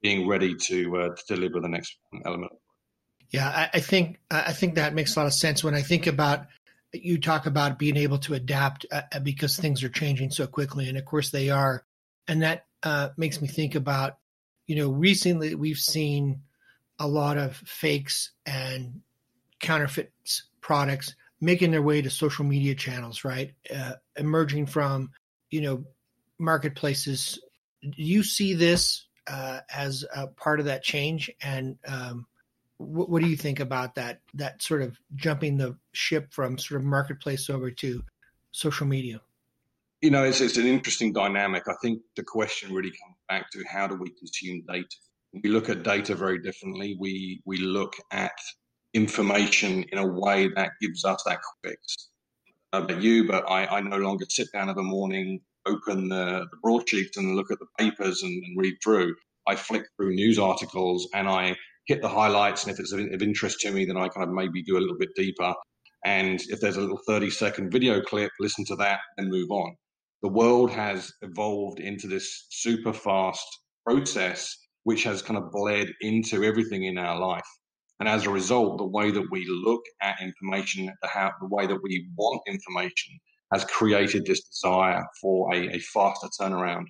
being 0.03 0.29
ready 0.29 0.55
to, 0.55 0.97
uh, 0.97 1.09
to 1.15 1.35
deliver 1.35 1.61
the 1.61 1.69
next 1.69 1.99
element. 2.25 2.53
Yeah, 3.31 3.49
I, 3.49 3.71
I 3.75 3.81
think 3.81 4.19
I 4.31 4.53
think 4.53 4.77
that 4.77 4.95
makes 4.95 5.15
a 5.15 5.21
lot 5.21 5.27
of 5.27 5.35
sense 5.35 5.63
when 5.63 5.75
I 5.75 5.83
think 5.83 6.07
about 6.07 6.47
you 6.93 7.21
talk 7.21 7.47
about 7.47 7.79
being 7.79 7.97
able 7.97 8.19
to 8.19 8.35
adapt 8.35 8.87
uh, 8.91 9.03
uh, 9.13 9.19
because 9.21 9.57
things 9.57 9.85
are 9.85 9.91
changing 9.91 10.31
so 10.31 10.47
quickly, 10.47 10.89
and 10.89 10.97
of 10.97 11.05
course 11.05 11.31
they 11.31 11.51
are, 11.51 11.85
and 12.27 12.43
that 12.43 12.65
uh, 12.83 13.11
makes 13.17 13.43
me 13.43 13.49
think 13.49 13.75
about 13.75 14.17
you 14.67 14.77
know 14.77 14.91
recently 14.91 15.55
we've 15.55 15.79
seen 15.79 16.41
a 16.99 17.07
lot 17.07 17.37
of 17.37 17.57
fakes 17.57 18.31
and 18.47 19.03
counterfeit 19.61 20.13
products 20.61 21.15
making 21.41 21.71
their 21.71 21.83
way 21.83 22.03
to 22.03 22.11
social 22.11 22.45
media 22.45 22.75
channels, 22.75 23.25
right? 23.25 23.53
Uh, 23.75 23.93
emerging 24.17 24.67
from 24.67 25.11
you 25.51 25.61
know 25.61 25.85
marketplaces. 26.39 27.39
Do 27.83 28.03
you 28.03 28.23
see 28.23 28.55
this 28.55 29.08
uh, 29.29 29.61
as 29.75 30.05
part 30.37 30.61
of 30.61 30.67
that 30.67 30.83
change, 30.83 31.31
and 31.43 31.77
um, 31.87 32.27
what, 32.79 33.11
what 33.11 33.23
do 33.23 33.29
you 33.29 33.37
think 33.37 33.61
about 33.61 33.95
that? 33.97 34.21
That 34.35 34.63
sort 34.63 34.83
of 34.83 34.99
jumping 35.15 35.57
the 35.57 35.77
ship 35.93 36.33
from 36.33 36.59
sort 36.59 36.81
of 36.81 36.87
marketplace 36.87 37.51
over 37.51 37.71
to 37.71 38.03
social 38.53 38.87
media. 38.87 39.21
You 40.01 40.11
know, 40.11 40.25
it's, 40.25 40.41
it's 40.41 40.57
an 40.57 40.67
interesting 40.67 41.13
dynamic. 41.13 41.65
I 41.67 41.75
think 41.83 42.01
the 42.17 42.23
question 42.23 42.73
really 42.73 42.91
comes 42.91 43.17
back 43.29 43.51
to 43.51 43.65
how 43.69 43.87
do 43.87 43.97
we 43.97 44.11
consume 44.11 44.63
data? 44.69 44.87
We 45.43 45.51
look 45.51 45.69
at 45.69 45.83
data 45.83 46.15
very 46.15 46.41
differently. 46.41 46.97
We 46.99 47.43
we 47.45 47.59
look 47.59 47.95
at 48.13 48.33
information 48.95 49.85
in 49.93 49.99
a 49.99 50.07
way 50.07 50.49
that 50.55 50.71
gives 50.81 51.05
us 51.05 51.23
that 51.27 51.41
fix. 51.63 52.09
About 52.73 53.01
you, 53.03 53.27
but 53.27 53.51
I, 53.51 53.67
I 53.67 53.81
no 53.81 53.97
longer 53.97 54.27
sit 54.29 54.49
down 54.53 54.69
in 54.69 54.77
the 54.77 54.83
morning, 54.83 55.41
open 55.69 56.09
the, 56.09 56.47
the 56.51 56.57
broadsheet 56.63 57.17
and 57.17 57.37
look 57.37 57.51
at 57.51 57.59
the 57.59 57.67
papers 57.79 58.23
and, 58.23 58.33
and 58.33 58.59
read 58.59 58.75
through. 58.83 59.15
I 59.47 59.57
flick 59.57 59.85
through 59.97 60.15
news 60.15 60.39
articles 60.39 61.09
and 61.15 61.29
I 61.29 61.57
hit 61.87 62.03
the 62.03 62.09
highlights, 62.09 62.65
and 62.65 62.73
if 62.73 62.79
it's 62.79 62.93
of 62.93 63.23
interest 63.23 63.61
to 63.61 63.71
me, 63.71 63.87
then 63.87 63.97
I 63.97 64.09
kind 64.09 64.29
of 64.29 64.35
maybe 64.35 64.63
do 64.63 64.77
a 64.77 64.81
little 64.81 64.99
bit 64.99 65.09
deeper. 65.17 65.55
And 66.05 66.41
if 66.49 66.61
there's 66.61 66.77
a 66.77 66.81
little 66.81 67.01
30 67.07 67.31
second 67.31 67.73
video 67.73 68.01
clip, 68.01 68.31
listen 68.39 68.65
to 68.67 68.77
that 68.77 69.01
and 69.17 69.31
move 69.31 69.51
on. 69.51 69.75
The 70.23 70.29
world 70.29 70.71
has 70.71 71.13
evolved 71.23 71.81
into 71.81 72.09
this 72.09 72.47
super 72.51 72.93
fast 72.93 73.47
process, 73.87 74.57
which 74.85 75.05
has 75.05 75.23
kind 75.23 75.39
of 75.39 75.51
bled 75.51 75.89
into 76.01 76.45
everything 76.45 76.85
in 76.85 76.99
our 76.99 77.19
life. 77.19 77.47
And 78.01 78.09
as 78.09 78.27
a 78.27 78.31
result, 78.31 78.79
the 78.79 78.85
way 78.85 79.11
that 79.11 79.31
we 79.31 79.47
look 79.49 79.83
at 80.03 80.21
information, 80.21 80.93
the, 81.03 81.09
how, 81.09 81.33
the 81.41 81.49
way 81.49 81.67
that 81.67 81.83
we 81.83 82.07
want 82.17 82.43
information, 82.47 83.19
has 83.53 83.65
created 83.65 84.27
this 84.27 84.45
desire 84.45 85.05
for 85.21 85.55
a, 85.55 85.77
a 85.77 85.79
faster 85.79 86.29
turnaround. 86.41 86.85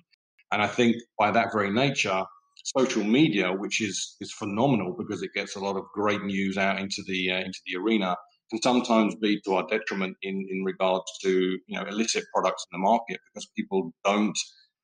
And 0.51 0.61
I 0.61 0.67
think 0.67 0.97
by 1.17 1.31
that 1.31 1.53
very 1.53 1.71
nature, 1.71 2.23
social 2.63 3.03
media, 3.03 3.51
which 3.53 3.81
is 3.81 4.15
is 4.19 4.33
phenomenal 4.33 4.95
because 4.97 5.21
it 5.21 5.33
gets 5.33 5.55
a 5.55 5.59
lot 5.59 5.77
of 5.77 5.85
great 5.93 6.23
news 6.23 6.57
out 6.57 6.79
into 6.79 7.03
the 7.07 7.31
uh, 7.31 7.39
into 7.39 7.59
the 7.67 7.77
arena, 7.77 8.15
can 8.49 8.61
sometimes 8.61 9.15
be 9.15 9.39
to 9.41 9.55
our 9.55 9.67
detriment 9.67 10.17
in 10.21 10.47
in 10.49 10.63
regards 10.63 11.05
to 11.23 11.57
you 11.67 11.79
know 11.79 11.85
illicit 11.85 12.25
products 12.33 12.65
in 12.71 12.79
the 12.79 12.83
market 12.83 13.19
because 13.27 13.47
people 13.55 13.91
don't 14.03 14.37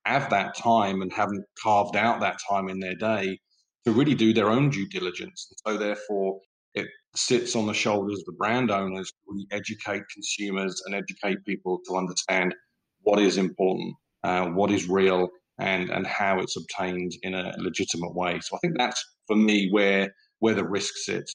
have 0.05 0.29
that 0.29 0.55
time 0.55 1.01
and 1.01 1.11
haven't 1.11 1.43
carved 1.61 1.95
out 1.95 2.19
that 2.19 2.37
time 2.47 2.69
in 2.69 2.79
their 2.79 2.95
day 2.95 3.39
to 3.85 3.91
really 3.91 4.13
do 4.15 4.33
their 4.33 4.49
own 4.49 4.69
due 4.69 4.87
diligence. 4.89 5.47
And 5.49 5.57
so 5.73 5.83
therefore 5.83 6.39
it 6.75 6.87
sits 7.15 7.55
on 7.55 7.67
the 7.67 7.73
shoulders 7.73 8.19
of 8.19 8.25
the 8.25 8.37
brand 8.37 8.71
owners 8.71 9.11
We 9.27 9.47
educate 9.51 10.03
consumers 10.13 10.81
and 10.85 10.95
educate 10.95 11.43
people 11.45 11.79
to 11.87 11.95
understand 11.95 12.53
what 13.01 13.19
is 13.19 13.37
important, 13.37 13.95
uh, 14.23 14.47
what 14.47 14.71
is 14.71 14.89
real, 14.89 15.29
and 15.59 15.89
and 15.89 16.05
how 16.05 16.39
it's 16.39 16.57
obtained 16.57 17.13
in 17.23 17.33
a 17.33 17.53
legitimate 17.57 18.13
way. 18.13 18.39
So 18.41 18.55
I 18.55 18.59
think 18.59 18.77
that's 18.77 19.03
for 19.27 19.35
me 19.35 19.69
where 19.71 20.13
where 20.39 20.53
the 20.53 20.67
risk 20.67 20.95
sits. 20.97 21.33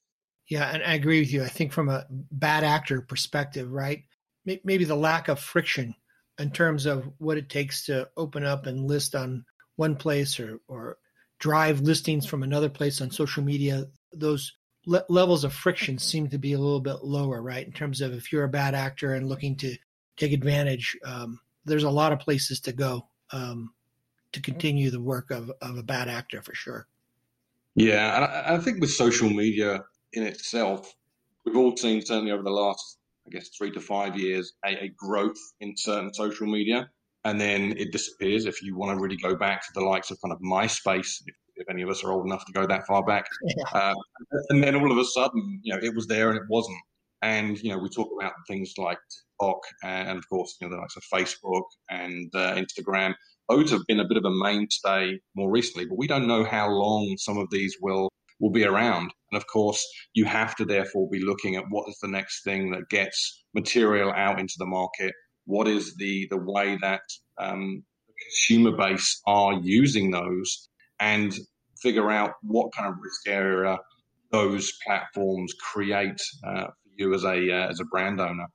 Yeah, 0.49 0.69
and 0.73 0.83
I 0.83 0.95
agree 0.95 1.21
with 1.21 1.33
you. 1.33 1.45
I 1.45 1.49
think 1.49 1.73
from 1.73 1.89
a 1.89 2.07
bad 2.11 2.65
actor 2.65 3.01
perspective, 3.01 3.71
right? 3.71 4.03
Maybe 4.45 4.85
the 4.85 4.97
lack 4.97 5.29
of 5.29 5.39
friction 5.39 5.95
in 6.39 6.51
terms 6.51 6.87
of 6.87 7.09
what 7.19 7.37
it 7.37 7.49
takes 7.49 7.85
to 7.87 8.09
open 8.17 8.45
up 8.45 8.67
and 8.67 8.89
list 8.89 9.15
on 9.15 9.45
one 9.77 9.97
place 9.97 10.41
or 10.41 10.61
or 10.67 10.99
drive 11.39 11.81
listings 11.81 12.27
from 12.27 12.43
another 12.43 12.69
place 12.69 13.01
on 13.01 13.11
social 13.11 13.43
media. 13.43 13.87
Those 14.13 14.53
le- 14.87 15.05
levels 15.09 15.45
of 15.45 15.53
friction 15.53 15.99
seem 15.99 16.29
to 16.29 16.39
be 16.39 16.53
a 16.53 16.59
little 16.59 16.81
bit 16.81 17.05
lower, 17.05 17.43
right? 17.43 17.67
In 17.67 17.73
terms 17.73 18.01
of 18.01 18.13
if 18.13 18.33
you're 18.33 18.45
a 18.45 18.49
bad 18.49 18.75
actor 18.75 19.15
and 19.15 19.29
looking 19.29 19.57
to 19.57 19.77
take 20.17 20.33
advantage, 20.33 20.97
um, 21.05 21.41
there's 21.65 21.85
a 21.85 21.91
lot 21.91 22.13
of 22.13 22.19
places 22.19 22.61
to 22.61 22.73
go. 22.73 23.09
Um, 23.33 23.73
to 24.33 24.41
continue 24.41 24.91
the 24.91 25.01
work 25.01 25.31
of, 25.31 25.51
of 25.61 25.77
a 25.77 25.83
bad 25.83 26.09
actor 26.09 26.43
for 26.43 26.55
sure. 26.55 26.87
Yeah, 27.75 28.43
I, 28.47 28.55
I 28.55 28.59
think 28.59 28.81
with 28.81 28.91
social 28.91 29.31
media 29.31 29.85
in 30.13 30.23
itself, 30.25 30.95
we've 31.45 31.57
all 31.57 31.77
seen 31.77 32.05
certainly 32.05 32.33
over 32.33 32.43
the 32.43 32.51
last, 32.51 32.99
I 33.27 33.31
guess, 33.31 33.49
three 33.57 33.71
to 33.73 33.81
five 33.81 34.19
years, 34.19 34.53
a, 34.65 34.85
a 34.85 34.89
growth 34.97 35.39
in 35.61 35.77
certain 35.77 36.13
social 36.13 36.47
media, 36.47 36.89
and 37.25 37.41
then 37.41 37.75
it 37.77 37.93
disappears. 37.93 38.47
If 38.47 38.63
you 38.63 38.77
want 38.77 38.97
to 38.97 39.03
really 39.03 39.17
go 39.17 39.35
back 39.35 39.63
to 39.63 39.73
the 39.75 39.85
likes 39.85 40.11
of 40.11 40.19
kind 40.23 40.33
of 40.33 40.41
MySpace, 40.41 41.23
if, 41.61 41.71
any 41.71 41.83
of 41.83 41.91
us 41.91 42.03
are 42.03 42.13
old 42.13 42.27
enough 42.27 42.45
to 42.47 42.53
go 42.53 42.67
that 42.67 42.87
far 42.87 43.05
back, 43.05 43.27
yeah. 43.45 43.65
uh, 43.73 43.95
and 44.49 44.63
then 44.63 44.77
all 44.77 44.91
of 44.91 44.99
a 44.99 45.05
sudden, 45.05 45.61
you 45.63 45.73
know, 45.73 45.81
it 45.83 45.95
was 45.95 46.07
there 46.07 46.31
and 46.31 46.39
it 46.39 46.45
wasn't. 46.49 46.79
And 47.23 47.59
you 47.63 47.71
know, 47.71 47.79
we 47.79 47.91
talk 47.91 48.09
about 48.19 48.33
things 48.49 48.73
like 48.79 48.99
TikTok 49.41 49.59
and, 49.85 50.19
of 50.19 50.29
course, 50.29 50.57
you 50.61 50.67
know, 50.67 50.75
the 50.75 50.81
likes 50.81 50.97
of 50.97 51.03
Facebook 51.13 51.65
and 51.91 52.31
uh, 52.35 52.55
Instagram 52.55 53.15
those 53.51 53.71
have 53.71 53.87
been 53.89 54.01
a 54.01 54.07
bit 54.07 54.17
of 54.17 54.25
a 54.25 54.31
mainstay 54.31 55.19
more 55.35 55.51
recently, 55.51 55.85
but 55.85 55.99
we 55.99 56.07
don't 56.07 56.29
know 56.29 56.45
how 56.45 56.71
long 56.71 57.17
some 57.19 57.37
of 57.39 57.49
these 57.51 57.77
will 57.81 58.09
will 58.39 58.51
be 58.51 58.65
around. 58.65 59.13
And 59.31 59.37
of 59.37 59.47
course, 59.49 59.85
you 60.15 60.25
have 60.25 60.57
to 60.57 60.65
therefore 60.65 61.09
be 61.11 61.23
looking 61.23 61.57
at 61.57 61.65
what 61.69 61.89
is 61.89 61.99
the 62.01 62.09
next 62.09 62.43
thing 62.43 62.71
that 62.71 62.89
gets 62.89 63.45
material 63.55 64.13
out 64.13 64.41
into 64.41 64.55
the 64.59 64.67
market. 64.67 65.13
What 65.45 65.69
is 65.69 65.97
the 65.97 66.27
the 66.31 66.39
way 66.39 66.79
that 66.81 67.03
um, 67.39 67.83
the 68.07 68.15
consumer 68.25 68.77
base 68.77 69.21
are 69.27 69.55
using 69.55 70.11
those, 70.11 70.69
and 71.01 71.33
figure 71.81 72.11
out 72.11 72.35
what 72.43 72.73
kind 72.73 72.89
of 72.89 73.01
risk 73.03 73.27
area 73.27 73.79
those 74.31 74.73
platforms 74.87 75.53
create 75.73 76.21
uh, 76.47 76.67
for 76.67 76.91
you 76.97 77.15
as 77.15 77.25
a 77.25 77.51
uh, 77.51 77.69
as 77.69 77.81
a 77.81 77.85
brand 77.87 78.21
owner 78.21 78.47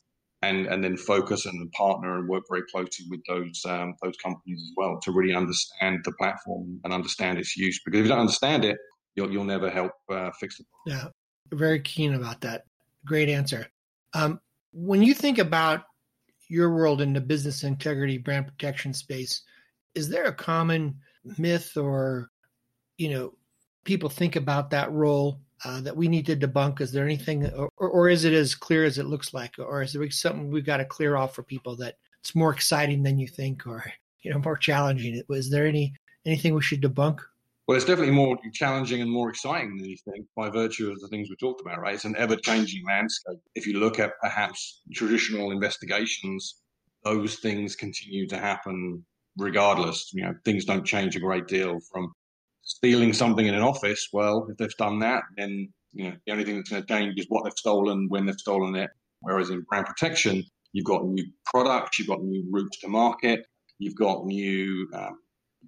and 0.42 0.68
and 0.68 0.84
then 0.84 0.98
focus 0.98 1.46
and 1.46 1.72
partner 1.72 2.18
and 2.18 2.30
work 2.30 2.44
very 2.50 2.64
closely 2.72 3.06
with 3.10 3.22
those 3.28 3.62
um, 3.66 3.96
those 4.02 4.16
companies 4.18 4.62
as 4.62 4.72
well 4.78 5.00
to 5.02 5.12
really 5.12 5.34
understand 5.34 6.00
the 6.04 6.12
platform 6.14 6.80
and 6.84 6.94
understand 6.94 7.38
its 7.38 7.56
use. 7.58 7.80
Because 7.84 8.00
if 8.00 8.06
you 8.06 8.10
don't 8.10 8.20
understand 8.20 8.66
it, 8.66 8.78
you'll 9.16 9.32
you'll 9.32 9.44
never 9.44 9.70
help 9.70 9.92
uh, 10.10 10.32
fix 10.40 10.60
it. 10.60 10.66
Yeah, 10.86 11.08
very 11.52 11.80
keen 11.80 12.14
about 12.14 12.42
that. 12.42 12.64
Great 13.06 13.30
answer. 13.30 13.68
Um, 14.14 14.40
when 14.72 15.02
you 15.02 15.14
think 15.14 15.38
about 15.38 15.84
your 16.48 16.74
world 16.74 17.02
in 17.02 17.14
the 17.14 17.22
business 17.22 17.64
integrity 17.64 18.18
brand 18.18 18.48
protection 18.48 18.94
space, 18.94 19.42
is 19.96 20.10
there 20.10 20.26
a 20.26 20.34
common 20.34 20.96
myth 21.38 21.76
or 21.76 22.30
you 22.98 23.10
know 23.10 23.34
people 23.84 24.10
think 24.10 24.36
about 24.36 24.72
that 24.72 24.92
role 24.92 25.40
uh, 25.64 25.82
that 25.82 25.96
we 25.96 26.08
need 26.08 26.26
to 26.26 26.36
debunk? 26.36 26.82
Is 26.82 26.92
there 26.92 27.06
anything, 27.06 27.50
or, 27.52 27.70
or 27.78 28.10
is 28.10 28.26
it 28.26 28.34
as 28.34 28.56
clear 28.56 28.84
as 28.84 28.98
it 28.98 29.06
looks 29.06 29.34
like, 29.34 29.58
or 29.58 29.82
is 29.82 29.94
there 29.94 30.10
something 30.10 30.50
we've 30.50 30.66
got 30.66 30.78
to 30.78 30.86
clear 30.86 31.16
off 31.16 31.34
for 31.34 31.44
people 31.44 31.76
that 31.78 31.96
it's 32.20 32.36
more 32.36 32.52
exciting 32.52 33.04
than 33.04 33.18
you 33.18 33.28
think, 33.28 33.66
or 33.66 33.86
you 34.22 34.32
know 34.32 34.40
more 34.40 34.58
challenging? 34.58 35.22
Was 35.28 35.50
there 35.50 35.68
any 35.68 35.94
anything 36.26 36.54
we 36.54 36.62
should 36.62 36.82
debunk? 36.82 37.20
Well, 37.68 37.78
it's 37.78 37.86
definitely 37.86 38.14
more 38.14 38.38
challenging 38.54 39.02
and 39.02 39.10
more 39.10 39.30
exciting 39.30 39.78
than 39.78 39.90
you 39.90 39.98
think 39.98 40.28
by 40.36 40.50
virtue 40.50 40.92
of 40.92 41.00
the 41.00 41.08
things 41.08 41.30
we 41.30 41.36
talked 41.36 41.62
about, 41.62 41.80
right? 41.80 41.96
It's 41.96 42.06
an 42.06 42.16
ever 42.16 42.36
changing 42.36 42.86
landscape. 42.86 43.40
If 43.56 43.66
you 43.66 43.80
look 43.80 43.98
at 43.98 44.12
perhaps 44.22 44.82
traditional 44.94 45.50
investigations, 45.50 46.62
those 47.04 47.38
things 47.38 47.76
continue 47.76 48.28
to 48.28 48.38
happen 48.38 49.04
regardless. 49.38 50.12
You 50.14 50.26
know, 50.26 50.36
things 50.46 50.66
don't 50.66 50.86
change 50.86 51.16
a 51.16 51.20
great 51.20 51.48
deal 51.48 51.80
from 51.92 52.14
stealing 52.66 53.14
something 53.14 53.46
in 53.46 53.56
an 53.56 53.62
office, 53.62 54.10
well, 54.12 54.48
if 54.50 54.58
they've 54.58 54.78
done 54.78 55.00
that, 55.00 55.24
then 55.38 55.72
you 55.94 56.10
know 56.10 56.16
the 56.26 56.32
only 56.34 56.44
thing 56.44 56.58
that's 56.58 56.70
going 56.70 56.84
to 56.84 56.88
change 56.88 57.18
is 57.18 57.28
what 57.30 57.44
they've 57.44 57.54
stolen, 57.56 58.08
when 58.10 58.26
they've 58.26 58.36
stolen 58.36 58.76
it. 58.76 58.90
Whereas 59.22 59.50
in 59.50 59.62
brand 59.62 59.86
protection, 59.86 60.44
you've 60.74 60.86
got 60.86 61.06
new 61.06 61.26
products, 61.46 61.98
you've 61.98 62.10
got 62.10 62.22
new 62.22 62.44
routes 62.52 62.80
to 62.80 62.90
market, 62.90 63.46
you've 63.80 63.96
got 63.96 64.26
new 64.26 64.88
um, 64.94 65.20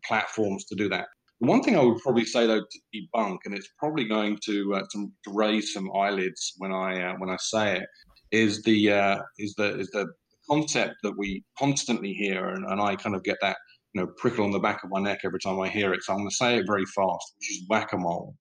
platforms 0.06 0.66
to 0.66 0.76
do 0.76 0.90
that. 0.90 1.08
The 1.40 1.48
one 1.48 1.62
thing 1.62 1.78
I 1.78 1.84
would 1.84 2.02
probably 2.02 2.26
say 2.26 2.48
though 2.48 2.62
to 2.62 2.80
debunk, 2.94 3.38
and 3.46 3.54
it's 3.54 3.70
probably 3.80 4.06
going 4.06 4.40
to 4.46 4.76
uh, 4.76 4.84
to, 4.92 5.12
to, 5.26 5.32
raise 5.32 5.74
some 5.74 5.90
eyelids 5.96 6.54
when 6.58 6.72
I 6.72 7.12
uh, 7.12 7.14
when 7.20 7.30
I 7.30 7.38
say 7.40 7.78
it, 7.78 7.88
is 8.32 8.64
the 8.64 8.92
uh, 8.92 9.20
is 9.38 9.54
the 9.56 9.80
is 9.80 9.90
the 9.92 10.08
concept 10.50 10.96
that 11.04 11.16
we 11.18 11.44
constantly 11.60 12.14
hear, 12.14 12.50
and, 12.50 12.66
and 12.66 12.82
I 12.82 12.96
kind 12.96 13.16
of 13.16 13.24
get 13.24 13.38
that 13.42 13.58
you 13.94 14.02
know 14.02 14.08
prickle 14.18 14.46
on 14.46 14.52
the 14.52 14.60
back 14.60 14.84
of 14.84 14.90
my 14.92 15.00
neck 15.00 15.20
every 15.24 15.40
time 15.40 15.60
I 15.60 15.70
hear 15.70 15.94
it. 15.94 16.04
So 16.04 16.14
I'm 16.14 16.20
going 16.20 16.30
to 16.30 16.36
say 16.36 16.58
it 16.58 16.66
very 16.68 16.86
fast, 16.86 17.34
which 17.38 17.52
is 17.52 17.66
whack 17.70 17.94
a 17.94 17.98
mole. 17.98 18.36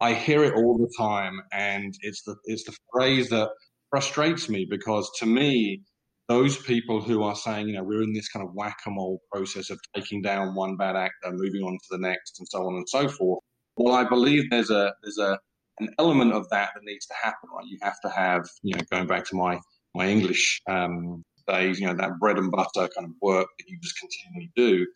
I 0.00 0.14
hear 0.14 0.44
it 0.44 0.54
all 0.54 0.76
the 0.76 0.92
time, 0.96 1.40
and 1.52 1.94
it's 2.00 2.22
the 2.22 2.36
it's 2.44 2.64
the 2.64 2.76
phrase 2.92 3.30
that 3.30 3.48
frustrates 3.90 4.48
me 4.48 4.66
because 4.68 5.10
to 5.18 5.26
me, 5.26 5.82
those 6.28 6.56
people 6.56 7.00
who 7.00 7.22
are 7.22 7.36
saying, 7.36 7.68
you 7.68 7.74
know, 7.74 7.84
we're 7.84 8.02
in 8.02 8.12
this 8.12 8.28
kind 8.28 8.46
of 8.46 8.54
whack 8.54 8.78
a 8.86 8.90
mole 8.90 9.20
process 9.32 9.70
of 9.70 9.78
taking 9.94 10.22
down 10.22 10.54
one 10.54 10.76
bad 10.76 10.96
actor, 10.96 11.30
moving 11.32 11.62
on 11.62 11.74
to 11.74 11.86
the 11.90 11.98
next, 11.98 12.38
and 12.38 12.48
so 12.48 12.66
on 12.66 12.74
and 12.74 12.88
so 12.88 13.08
forth. 13.08 13.42
Well, 13.76 13.94
I 13.94 14.04
believe 14.04 14.50
there's 14.50 14.70
a 14.70 14.94
there's 15.02 15.18
a 15.18 15.38
an 15.80 15.88
element 15.98 16.32
of 16.32 16.48
that 16.50 16.70
that 16.74 16.84
needs 16.84 17.06
to 17.06 17.14
happen. 17.22 17.48
Right, 17.54 17.66
you 17.66 17.78
have 17.82 18.00
to 18.02 18.08
have, 18.08 18.48
you 18.62 18.74
know, 18.74 18.82
going 18.90 19.06
back 19.06 19.24
to 19.26 19.36
my 19.36 19.58
my 19.94 20.08
English 20.08 20.60
um, 20.68 21.22
days, 21.46 21.80
you 21.80 21.86
know, 21.86 21.94
that 21.94 22.18
bread 22.18 22.38
and 22.38 22.50
butter 22.50 22.88
kind 22.88 23.06
of 23.06 23.12
work 23.20 23.48
that 23.58 23.68
you 23.68 23.78
just 23.82 23.98
continually 23.98 24.50
do. 24.56 24.86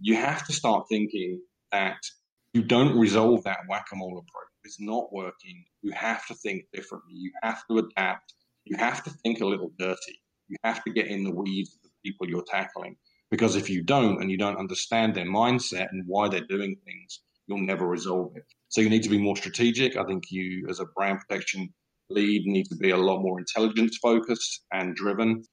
You 0.00 0.16
have 0.16 0.46
to 0.46 0.52
start 0.52 0.86
thinking 0.88 1.40
that 1.72 1.98
you 2.52 2.62
don't 2.62 2.98
resolve 2.98 3.44
that 3.44 3.58
whack 3.68 3.86
a 3.92 3.96
mole 3.96 4.18
approach. 4.18 4.50
It's 4.64 4.80
not 4.80 5.12
working. 5.12 5.64
You 5.82 5.92
have 5.92 6.26
to 6.26 6.34
think 6.34 6.64
differently. 6.72 7.14
You 7.14 7.30
have 7.42 7.62
to 7.70 7.78
adapt. 7.78 8.34
You 8.64 8.76
have 8.78 9.04
to 9.04 9.10
think 9.10 9.40
a 9.40 9.46
little 9.46 9.70
dirty. 9.78 10.20
You 10.48 10.56
have 10.64 10.82
to 10.84 10.92
get 10.92 11.06
in 11.06 11.24
the 11.24 11.30
weeds 11.30 11.74
of 11.74 11.82
the 11.82 11.90
people 12.04 12.28
you're 12.28 12.44
tackling. 12.50 12.96
Because 13.30 13.56
if 13.56 13.68
you 13.68 13.82
don't 13.82 14.20
and 14.20 14.30
you 14.30 14.38
don't 14.38 14.58
understand 14.58 15.14
their 15.14 15.26
mindset 15.26 15.88
and 15.90 16.04
why 16.06 16.28
they're 16.28 16.46
doing 16.48 16.76
things, 16.84 17.20
you'll 17.46 17.58
never 17.58 17.86
resolve 17.86 18.32
it. 18.36 18.44
So 18.68 18.80
you 18.80 18.90
need 18.90 19.02
to 19.02 19.08
be 19.08 19.18
more 19.18 19.36
strategic. 19.36 19.96
I 19.96 20.04
think 20.04 20.24
you, 20.30 20.66
as 20.68 20.80
a 20.80 20.86
brand 20.86 21.20
protection 21.20 21.72
lead, 22.10 22.46
need 22.46 22.66
to 22.66 22.76
be 22.76 22.90
a 22.90 22.96
lot 22.96 23.20
more 23.20 23.38
intelligence 23.38 23.98
focused 23.98 24.64
and 24.72 24.94
driven 24.94 25.44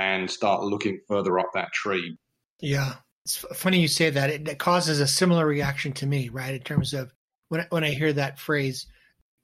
and 0.00 0.30
start 0.30 0.62
looking 0.62 1.00
further 1.06 1.38
up 1.38 1.50
that 1.54 1.72
tree. 1.72 2.16
Yeah. 2.60 2.94
It's 3.24 3.36
funny 3.36 3.80
you 3.80 3.88
say 3.88 4.10
that. 4.10 4.30
It, 4.30 4.48
it 4.48 4.58
causes 4.58 5.00
a 5.00 5.06
similar 5.06 5.46
reaction 5.46 5.92
to 5.94 6.06
me, 6.06 6.30
right? 6.30 6.54
In 6.54 6.60
terms 6.62 6.94
of 6.94 7.12
when, 7.48 7.66
when 7.68 7.84
I 7.84 7.90
hear 7.90 8.12
that 8.14 8.38
phrase, 8.38 8.86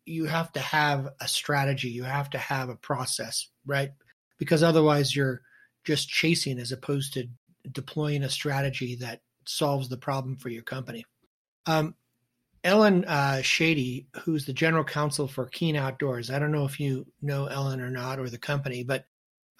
you 0.06 0.24
have 0.24 0.52
to 0.52 0.60
have 0.60 1.08
a 1.20 1.28
strategy, 1.28 1.88
you 1.88 2.04
have 2.04 2.30
to 2.30 2.38
have 2.38 2.68
a 2.68 2.76
process, 2.76 3.48
right? 3.66 3.90
Because 4.38 4.62
otherwise 4.62 5.14
you're 5.14 5.42
just 5.84 6.08
chasing 6.08 6.58
as 6.58 6.72
opposed 6.72 7.14
to 7.14 7.28
deploying 7.70 8.22
a 8.22 8.30
strategy 8.30 8.96
that 8.96 9.20
solves 9.44 9.88
the 9.88 9.96
problem 9.96 10.36
for 10.36 10.48
your 10.48 10.62
company. 10.62 11.04
Um, 11.66 11.94
Ellen 12.64 13.04
uh, 13.04 13.42
Shady, 13.42 14.08
who's 14.22 14.46
the 14.46 14.52
general 14.52 14.84
counsel 14.84 15.28
for 15.28 15.46
Keen 15.46 15.76
Outdoors, 15.76 16.30
I 16.30 16.38
don't 16.38 16.52
know 16.52 16.64
if 16.64 16.80
you 16.80 17.06
know 17.20 17.46
Ellen 17.46 17.80
or 17.80 17.90
not 17.90 18.18
or 18.18 18.28
the 18.28 18.38
company, 18.38 18.82
but 18.84 19.04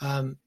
um, 0.01 0.39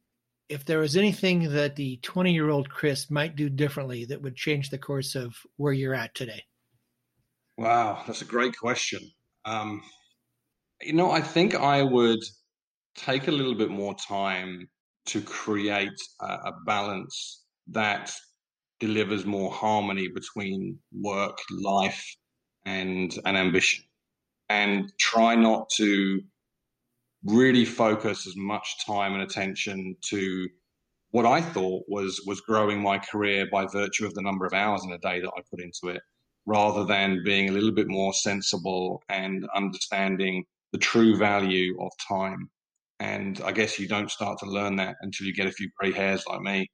if 0.49 0.65
there 0.65 0.79
was 0.79 0.97
anything 0.97 1.53
that 1.53 1.75
the 1.75 1.97
20 2.01 2.33
year 2.33 2.49
old 2.49 2.69
Chris 2.69 3.09
might 3.11 3.35
do 3.35 3.49
differently 3.49 4.05
that 4.05 4.21
would 4.21 4.35
change 4.35 4.69
the 4.69 4.77
course 4.77 5.15
of 5.15 5.35
where 5.57 5.73
you're 5.73 5.93
at 5.93 6.15
today? 6.15 6.43
Wow, 7.57 8.03
that's 8.07 8.23
a 8.23 8.25
great 8.25 8.57
question. 8.57 9.01
Um, 9.45 9.83
you 10.81 10.93
know, 10.93 11.11
I 11.11 11.21
think 11.21 11.55
I 11.55 11.83
would 11.83 12.19
take 12.95 13.27
a 13.27 13.31
little 13.31 13.55
bit 13.55 13.69
more 13.69 13.95
time 13.95 14.67
to 15.07 15.21
create 15.21 15.99
a, 16.21 16.25
a 16.25 16.53
balance 16.65 17.43
that 17.67 18.11
delivers 18.79 19.25
more 19.25 19.51
harmony 19.51 20.07
between 20.07 20.79
work, 20.93 21.37
life, 21.51 22.03
and 22.65 23.13
and 23.25 23.37
ambition, 23.37 23.83
and 24.49 24.91
try 24.99 25.35
not 25.35 25.69
to 25.77 26.21
really 27.23 27.65
focus 27.65 28.25
as 28.27 28.35
much 28.35 28.85
time 28.85 29.13
and 29.13 29.23
attention 29.23 29.95
to 30.09 30.47
what 31.11 31.25
I 31.25 31.41
thought 31.41 31.83
was 31.87 32.21
was 32.25 32.41
growing 32.41 32.81
my 32.81 32.99
career 32.99 33.47
by 33.51 33.65
virtue 33.65 34.05
of 34.05 34.13
the 34.13 34.21
number 34.21 34.45
of 34.45 34.53
hours 34.53 34.83
in 34.85 34.91
a 34.91 34.97
day 34.99 35.19
that 35.19 35.31
I 35.35 35.41
put 35.49 35.61
into 35.61 35.95
it, 35.95 36.01
rather 36.45 36.85
than 36.85 37.23
being 37.23 37.49
a 37.49 37.51
little 37.51 37.71
bit 37.71 37.87
more 37.87 38.13
sensible 38.13 39.01
and 39.09 39.47
understanding 39.55 40.45
the 40.71 40.77
true 40.77 41.17
value 41.17 41.75
of 41.81 41.91
time. 42.07 42.49
And 42.99 43.41
I 43.43 43.51
guess 43.53 43.79
you 43.79 43.87
don't 43.87 44.11
start 44.11 44.39
to 44.39 44.45
learn 44.45 44.75
that 44.75 44.97
until 45.01 45.25
you 45.25 45.33
get 45.33 45.47
a 45.47 45.51
few 45.51 45.69
gray 45.79 45.91
hairs 45.91 46.23
like 46.27 46.41
me. 46.41 46.69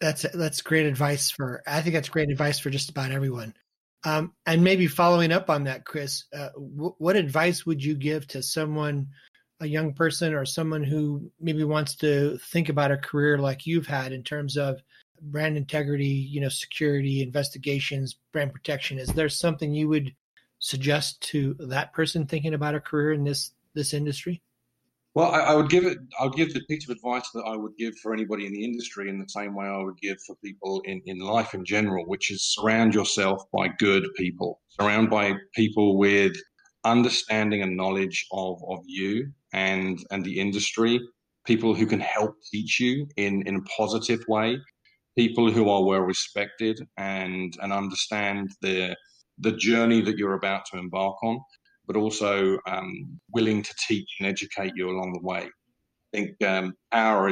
That's 0.00 0.22
that's 0.34 0.62
great 0.62 0.86
advice 0.86 1.30
for. 1.30 1.62
I 1.66 1.80
think 1.80 1.94
that's 1.94 2.08
great 2.08 2.30
advice 2.30 2.58
for 2.58 2.70
just 2.70 2.90
about 2.90 3.10
everyone. 3.10 3.54
Um, 4.04 4.32
and 4.46 4.62
maybe 4.62 4.86
following 4.86 5.32
up 5.32 5.48
on 5.48 5.64
that, 5.64 5.86
Chris, 5.86 6.24
uh, 6.34 6.50
w- 6.54 6.94
what 6.98 7.16
advice 7.16 7.64
would 7.64 7.82
you 7.82 7.94
give 7.94 8.26
to 8.28 8.42
someone 8.42 9.08
a 9.60 9.66
young 9.66 9.92
person 9.92 10.34
or 10.34 10.44
someone 10.44 10.82
who 10.82 11.30
maybe 11.40 11.64
wants 11.64 11.94
to 11.96 12.38
think 12.38 12.68
about 12.68 12.90
a 12.90 12.96
career 12.96 13.38
like 13.38 13.66
you've 13.66 13.86
had 13.86 14.12
in 14.12 14.22
terms 14.22 14.56
of 14.56 14.82
brand 15.22 15.56
integrity, 15.56 16.04
you 16.04 16.40
know, 16.40 16.48
security, 16.48 17.22
investigations, 17.22 18.16
brand 18.32 18.52
protection, 18.52 18.98
is 18.98 19.08
there 19.08 19.28
something 19.28 19.72
you 19.72 19.88
would 19.88 20.14
suggest 20.58 21.20
to 21.20 21.54
that 21.58 21.92
person 21.92 22.26
thinking 22.26 22.54
about 22.54 22.74
a 22.74 22.80
career 22.80 23.12
in 23.12 23.24
this 23.24 23.52
this 23.74 23.92
industry? 23.92 24.42
Well, 25.14 25.30
I, 25.30 25.40
I, 25.40 25.54
would 25.54 25.70
give 25.70 25.84
it. 25.84 25.98
I 26.18 26.24
would 26.24 26.34
give 26.34 26.52
the 26.52 26.64
piece 26.68 26.88
of 26.88 26.96
advice 26.96 27.30
that 27.34 27.44
I 27.46 27.56
would 27.56 27.76
give 27.78 27.96
for 27.98 28.12
anybody 28.12 28.46
in 28.46 28.52
the 28.52 28.64
industry 28.64 29.08
in 29.08 29.20
the 29.20 29.28
same 29.28 29.54
way 29.54 29.66
I 29.66 29.78
would 29.82 29.98
give 30.00 30.18
for 30.26 30.34
people 30.36 30.80
in, 30.86 31.00
in 31.06 31.20
life 31.20 31.54
in 31.54 31.64
general, 31.64 32.04
which 32.06 32.32
is 32.32 32.42
surround 32.42 32.94
yourself 32.94 33.44
by 33.52 33.68
good 33.68 34.04
people. 34.16 34.60
Surround 34.68 35.10
by 35.10 35.34
people 35.54 35.98
with 35.98 36.36
understanding 36.84 37.62
and 37.62 37.76
knowledge 37.76 38.26
of, 38.32 38.62
of 38.68 38.80
you 38.86 39.32
and 39.52 40.04
and 40.10 40.24
the 40.24 40.38
industry, 40.38 41.00
people 41.46 41.74
who 41.74 41.86
can 41.86 42.00
help 42.00 42.34
teach 42.50 42.80
you 42.80 43.06
in, 43.16 43.42
in 43.46 43.56
a 43.56 43.62
positive 43.62 44.20
way, 44.28 44.58
people 45.16 45.50
who 45.50 45.68
are 45.68 45.84
well 45.84 46.00
respected 46.00 46.80
and 46.96 47.56
and 47.62 47.72
understand 47.72 48.50
the 48.60 48.94
the 49.38 49.52
journey 49.52 50.00
that 50.00 50.16
you're 50.16 50.34
about 50.34 50.64
to 50.66 50.78
embark 50.78 51.16
on, 51.22 51.40
but 51.86 51.96
also 51.96 52.58
um, 52.68 53.20
willing 53.32 53.62
to 53.62 53.74
teach 53.88 54.08
and 54.20 54.28
educate 54.28 54.72
you 54.76 54.88
along 54.88 55.12
the 55.12 55.26
way. 55.26 55.42
I 55.42 56.16
think 56.16 56.44
um, 56.44 56.74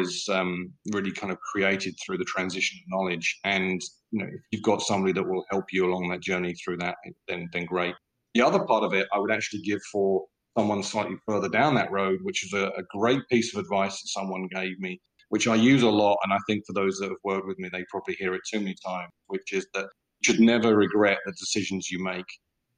is 0.01 0.29
um, 0.29 0.73
really 0.93 1.13
kind 1.13 1.33
of 1.33 1.39
created 1.39 1.95
through 2.05 2.19
the 2.19 2.25
transition 2.25 2.81
of 2.81 2.99
knowledge, 2.99 3.39
and 3.45 3.81
you 4.11 4.19
know 4.21 4.27
if 4.27 4.41
you've 4.51 4.63
got 4.63 4.83
somebody 4.83 5.13
that 5.13 5.29
will 5.29 5.45
help 5.51 5.67
you 5.73 5.87
along 5.87 6.09
that 6.09 6.21
journey 6.21 6.55
through 6.55 6.79
that, 6.79 6.97
then 7.29 7.49
then 7.53 7.65
great. 7.65 7.95
The 8.35 8.43
other 8.43 8.65
part 8.65 8.85
of 8.85 8.95
it, 8.95 9.07
I 9.13 9.19
would 9.19 9.31
actually 9.31 9.63
give 9.63 9.81
for 9.91 10.25
someone 10.57 10.83
slightly 10.83 11.17
further 11.27 11.49
down 11.49 11.75
that 11.75 11.91
road, 11.91 12.21
which 12.23 12.45
is 12.45 12.53
a, 12.53 12.67
a 12.77 12.83
great 12.91 13.21
piece 13.31 13.55
of 13.55 13.61
advice 13.61 14.01
that 14.01 14.09
someone 14.09 14.49
gave 14.53 14.79
me, 14.79 15.01
which 15.31 15.49
I 15.49 15.55
use 15.55 15.83
a 15.83 15.91
lot. 15.91 16.19
And 16.25 16.33
I 16.33 16.39
think 16.47 16.65
for 16.67 16.73
those 16.73 16.99
that 16.99 17.09
have 17.09 17.19
worked 17.25 17.47
with 17.47 17.59
me, 17.59 17.69
they 17.73 17.85
probably 17.91 18.15
hear 18.15 18.35
it 18.35 18.43
too 18.51 18.61
many 18.61 18.77
times, 18.85 19.13
which 19.29 19.53
is 19.53 19.67
that 19.75 19.85
you 20.21 20.33
should 20.33 20.41
never 20.41 20.77
regret 20.77 21.19
the 21.25 21.33
decisions 21.33 21.91
you 21.91 22.03
make. 22.03 22.27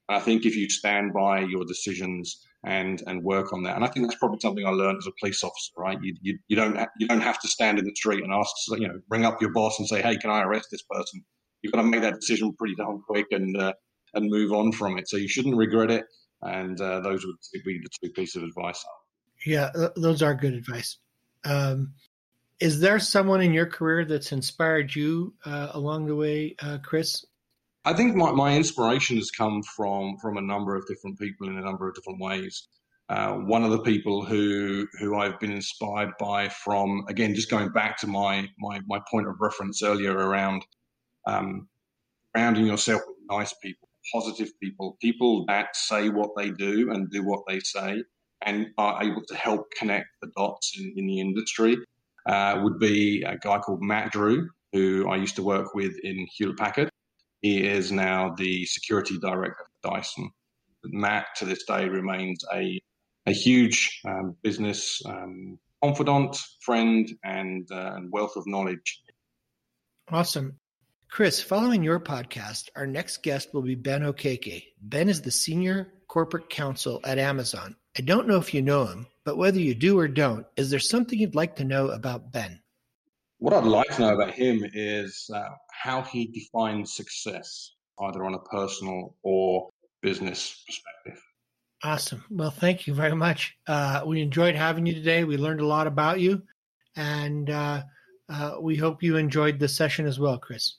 I 0.07 0.19
think 0.19 0.45
if 0.45 0.55
you 0.55 0.69
stand 0.69 1.13
by 1.13 1.39
your 1.39 1.65
decisions 1.65 2.45
and 2.63 3.01
and 3.07 3.23
work 3.23 3.53
on 3.53 3.63
that, 3.63 3.75
and 3.75 3.83
I 3.83 3.87
think 3.87 4.05
that's 4.05 4.19
probably 4.19 4.39
something 4.39 4.65
I 4.65 4.69
learned 4.69 4.97
as 4.99 5.07
a 5.07 5.11
police 5.19 5.43
officer, 5.43 5.71
right? 5.77 5.97
You 6.01 6.15
you, 6.21 6.37
you 6.47 6.55
don't 6.55 6.77
ha- 6.77 6.87
you 6.99 7.07
don't 7.07 7.21
have 7.21 7.39
to 7.39 7.47
stand 7.47 7.79
in 7.79 7.85
the 7.85 7.95
street 7.95 8.23
and 8.23 8.31
ask, 8.31 8.51
you 8.69 8.87
know, 8.87 8.99
bring 9.07 9.25
up 9.25 9.41
your 9.41 9.51
boss 9.51 9.79
and 9.79 9.87
say, 9.87 10.01
hey, 10.01 10.17
can 10.17 10.29
I 10.29 10.43
arrest 10.43 10.67
this 10.71 10.83
person? 10.89 11.23
You've 11.61 11.73
got 11.73 11.81
to 11.81 11.87
make 11.87 12.01
that 12.01 12.19
decision 12.19 12.53
pretty 12.53 12.75
darn 12.75 13.01
quick 13.07 13.27
and 13.31 13.57
uh, 13.57 13.73
and 14.15 14.29
move 14.29 14.51
on 14.51 14.71
from 14.71 14.97
it. 14.97 15.07
So 15.07 15.17
you 15.17 15.27
shouldn't 15.27 15.55
regret 15.55 15.91
it. 15.91 16.05
And 16.41 16.79
uh, 16.81 17.01
those 17.01 17.25
would 17.25 17.35
be 17.63 17.79
the 17.79 17.89
two 18.01 18.11
pieces 18.11 18.37
of 18.37 18.43
advice. 18.43 18.83
Yeah, 19.45 19.69
those 19.95 20.21
are 20.21 20.33
good 20.33 20.53
advice. 20.53 20.97
Um, 21.43 21.93
is 22.59 22.79
there 22.79 22.99
someone 22.99 23.41
in 23.41 23.53
your 23.53 23.65
career 23.65 24.05
that's 24.05 24.31
inspired 24.31 24.95
you 24.95 25.33
uh, 25.45 25.69
along 25.71 26.07
the 26.07 26.15
way, 26.15 26.55
uh, 26.61 26.77
Chris? 26.81 27.25
I 27.83 27.93
think 27.93 28.15
my, 28.15 28.31
my 28.31 28.55
inspiration 28.55 29.17
has 29.17 29.29
come 29.29 29.61
from 29.61 30.17
from 30.17 30.37
a 30.37 30.41
number 30.41 30.75
of 30.75 30.87
different 30.87 31.19
people 31.19 31.47
in 31.47 31.57
a 31.57 31.61
number 31.61 31.87
of 31.87 31.95
different 31.95 32.19
ways. 32.19 32.67
Uh, 33.09 33.33
one 33.33 33.63
of 33.63 33.71
the 33.71 33.81
people 33.81 34.25
who 34.25 34.87
who 34.99 35.15
I've 35.15 35.39
been 35.39 35.51
inspired 35.51 36.11
by 36.19 36.49
from 36.49 37.03
again 37.07 37.35
just 37.35 37.51
going 37.51 37.69
back 37.69 37.97
to 37.99 38.07
my 38.07 38.47
my 38.57 38.79
my 38.87 38.99
point 39.11 39.27
of 39.27 39.35
reference 39.39 39.83
earlier 39.83 40.13
around 40.13 40.65
um, 41.27 41.67
surrounding 42.35 42.65
yourself 42.65 43.01
with 43.05 43.17
nice 43.29 43.53
people 43.61 43.84
positive 44.13 44.49
people, 44.61 44.97
people 45.01 45.45
that 45.47 45.75
say 45.75 46.09
what 46.09 46.31
they 46.35 46.51
do 46.51 46.91
and 46.91 47.09
do 47.09 47.23
what 47.23 47.43
they 47.47 47.59
say 47.59 48.03
and 48.41 48.67
are 48.77 49.03
able 49.03 49.21
to 49.27 49.35
help 49.35 49.65
connect 49.77 50.07
the 50.21 50.29
dots 50.35 50.77
in, 50.77 50.93
in 50.97 51.07
the 51.07 51.19
industry 51.19 51.77
uh, 52.27 52.59
would 52.63 52.79
be 52.79 53.23
a 53.23 53.37
guy 53.37 53.59
called 53.59 53.81
Matt 53.81 54.11
Drew, 54.11 54.49
who 54.73 55.07
I 55.09 55.15
used 55.17 55.35
to 55.37 55.43
work 55.43 55.73
with 55.73 55.93
in 56.03 56.27
Hewlett 56.35 56.57
Packard. 56.57 56.89
He 57.41 57.65
is 57.65 57.91
now 57.91 58.33
the 58.37 58.65
security 58.65 59.17
director 59.19 59.65
for 59.81 59.91
Dyson. 59.91 60.29
Matt, 60.85 61.27
to 61.37 61.45
this 61.45 61.63
day, 61.65 61.87
remains 61.87 62.43
a, 62.53 62.79
a 63.25 63.31
huge 63.31 64.01
um, 64.05 64.35
business 64.43 65.01
um, 65.05 65.59
confidant, 65.83 66.37
friend, 66.61 67.07
and, 67.23 67.67
uh, 67.71 67.93
and 67.95 68.11
wealth 68.11 68.35
of 68.35 68.47
knowledge. 68.47 69.01
Awesome. 70.11 70.59
Chris, 71.09 71.41
following 71.41 71.83
your 71.83 71.99
podcast, 71.99 72.69
our 72.75 72.85
next 72.85 73.23
guest 73.23 73.53
will 73.53 73.61
be 73.61 73.75
Ben 73.75 74.01
Okeke. 74.01 74.63
Ben 74.81 75.07
is 75.07 75.21
the 75.21 75.31
senior 75.31 75.93
corporate 76.07 76.49
counsel 76.49 76.99
at 77.05 77.17
Amazon. 77.17 77.75
I 77.97 78.01
don't 78.01 78.27
know 78.27 78.37
if 78.37 78.53
you 78.53 78.61
know 78.61 78.85
him, 78.85 79.07
but 79.23 79.37
whether 79.37 79.59
you 79.59 79.73
do 79.73 79.97
or 79.97 80.09
don't, 80.09 80.45
is 80.57 80.69
there 80.69 80.79
something 80.79 81.17
you'd 81.17 81.35
like 81.35 81.55
to 81.55 81.63
know 81.63 81.87
about 81.89 82.33
Ben? 82.33 82.59
What 83.37 83.53
I'd 83.53 83.63
like 83.63 83.89
to 83.95 84.01
know 84.01 84.13
about 84.13 84.33
him 84.33 84.65
is 84.73 85.29
uh, 85.33 85.49
how 85.71 86.01
he 86.01 86.27
defines 86.27 86.93
success, 86.93 87.71
either 88.01 88.25
on 88.25 88.33
a 88.33 88.39
personal 88.39 89.15
or 89.23 89.69
business 90.01 90.63
perspective. 90.65 91.23
Awesome. 91.83 92.25
Well, 92.29 92.51
thank 92.51 92.87
you 92.87 92.93
very 92.93 93.15
much. 93.15 93.55
Uh, 93.67 94.01
we 94.05 94.21
enjoyed 94.21 94.55
having 94.55 94.85
you 94.85 94.93
today. 94.93 95.23
We 95.23 95.37
learned 95.37 95.61
a 95.61 95.67
lot 95.67 95.87
about 95.87 96.19
you, 96.19 96.41
and 96.95 97.49
uh, 97.49 97.83
uh, 98.27 98.55
we 98.59 98.75
hope 98.75 99.03
you 99.03 99.17
enjoyed 99.17 99.59
the 99.59 99.67
session 99.67 100.05
as 100.05 100.19
well, 100.19 100.37
Chris. 100.37 100.75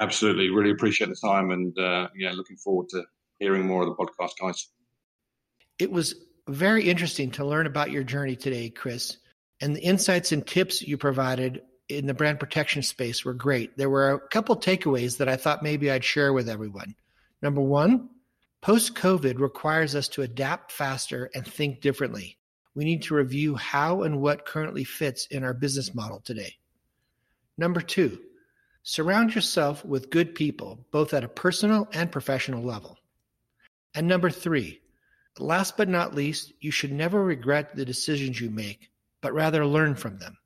Absolutely. 0.00 0.50
Really 0.50 0.70
appreciate 0.70 1.08
the 1.10 1.16
time, 1.16 1.50
and 1.50 1.76
uh, 1.78 2.08
yeah, 2.16 2.32
looking 2.32 2.56
forward 2.56 2.88
to 2.90 3.04
hearing 3.38 3.66
more 3.66 3.82
of 3.82 3.88
the 3.88 3.94
podcast, 3.94 4.32
guys. 4.40 4.68
It 5.78 5.90
was 5.90 6.14
very 6.48 6.88
interesting 6.88 7.30
to 7.32 7.44
learn 7.44 7.66
about 7.66 7.90
your 7.90 8.04
journey 8.04 8.36
today, 8.36 8.70
Chris, 8.70 9.16
and 9.60 9.76
the 9.76 9.80
insights 9.80 10.32
and 10.32 10.46
tips 10.46 10.82
you 10.82 10.96
provided 10.96 11.62
in 11.88 12.06
the 12.06 12.14
brand 12.14 12.38
protection 12.38 12.82
space 12.82 13.24
were 13.24 13.34
great. 13.34 13.76
There 13.76 13.90
were 13.90 14.12
a 14.12 14.28
couple 14.28 14.56
takeaways 14.56 15.18
that 15.18 15.28
I 15.28 15.36
thought 15.36 15.62
maybe 15.62 15.90
I'd 15.90 16.04
share 16.04 16.32
with 16.32 16.48
everyone. 16.48 16.94
Number 17.42 17.60
one, 17.60 18.10
post 18.60 18.94
COVID 18.94 19.38
requires 19.38 19.94
us 19.94 20.08
to 20.08 20.22
adapt 20.22 20.72
faster 20.72 21.30
and 21.34 21.46
think 21.46 21.80
differently. 21.80 22.38
We 22.74 22.84
need 22.84 23.02
to 23.04 23.14
review 23.14 23.56
how 23.56 24.02
and 24.02 24.20
what 24.20 24.46
currently 24.46 24.84
fits 24.84 25.26
in 25.26 25.44
our 25.44 25.54
business 25.54 25.94
model 25.94 26.20
today. 26.20 26.54
Number 27.56 27.80
two, 27.80 28.20
surround 28.82 29.34
yourself 29.34 29.84
with 29.84 30.10
good 30.10 30.34
people, 30.34 30.86
both 30.90 31.14
at 31.14 31.24
a 31.24 31.28
personal 31.28 31.88
and 31.92 32.10
professional 32.10 32.62
level. 32.62 32.96
And 33.94 34.06
number 34.06 34.30
three, 34.30 34.80
last 35.38 35.76
but 35.76 35.88
not 35.88 36.14
least, 36.14 36.52
you 36.60 36.70
should 36.70 36.92
never 36.92 37.22
regret 37.22 37.74
the 37.74 37.84
decisions 37.84 38.40
you 38.40 38.50
make, 38.50 38.90
but 39.20 39.34
rather 39.34 39.66
learn 39.66 39.94
from 39.94 40.18
them. 40.18 40.36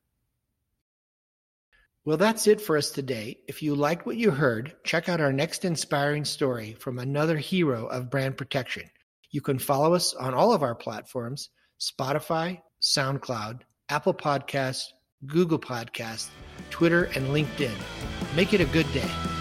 Well, 2.05 2.16
that's 2.16 2.49
it 2.49 2.61
for 2.61 2.77
us 2.77 2.90
today. 2.90 3.38
If 3.47 3.62
you 3.62 3.77
liked 3.77 4.07
what 4.07 4.16
you 4.16 4.33
heard, 4.33 4.75
check 4.83 5.09
out 5.09 5.21
our 5.21 5.33
next 5.33 5.64
inspiring 5.64 6.25
story 6.25 6.73
from 6.75 6.99
another 6.99 7.37
hero 7.37 7.87
of 7.87 8.11
brand 8.11 8.37
protection. 8.37 8.90
You 9.31 9.40
can 9.40 9.59
follow 9.59 9.95
us 9.95 10.12
on 10.14 10.35
all 10.35 10.53
of 10.53 10.62
our 10.62 10.75
platforms 10.75 11.51
Spotify, 11.81 12.61
SoundCloud, 12.81 13.61
Apple 13.88 14.14
Podcasts, 14.14 14.87
Google 15.27 15.59
Podcasts, 15.59 16.29
Twitter, 16.71 17.05
and 17.05 17.29
LinkedIn. 17.29 17.75
Make 18.35 18.55
it 18.55 18.62
a 18.62 18.64
good 18.64 18.90
day. 18.95 19.32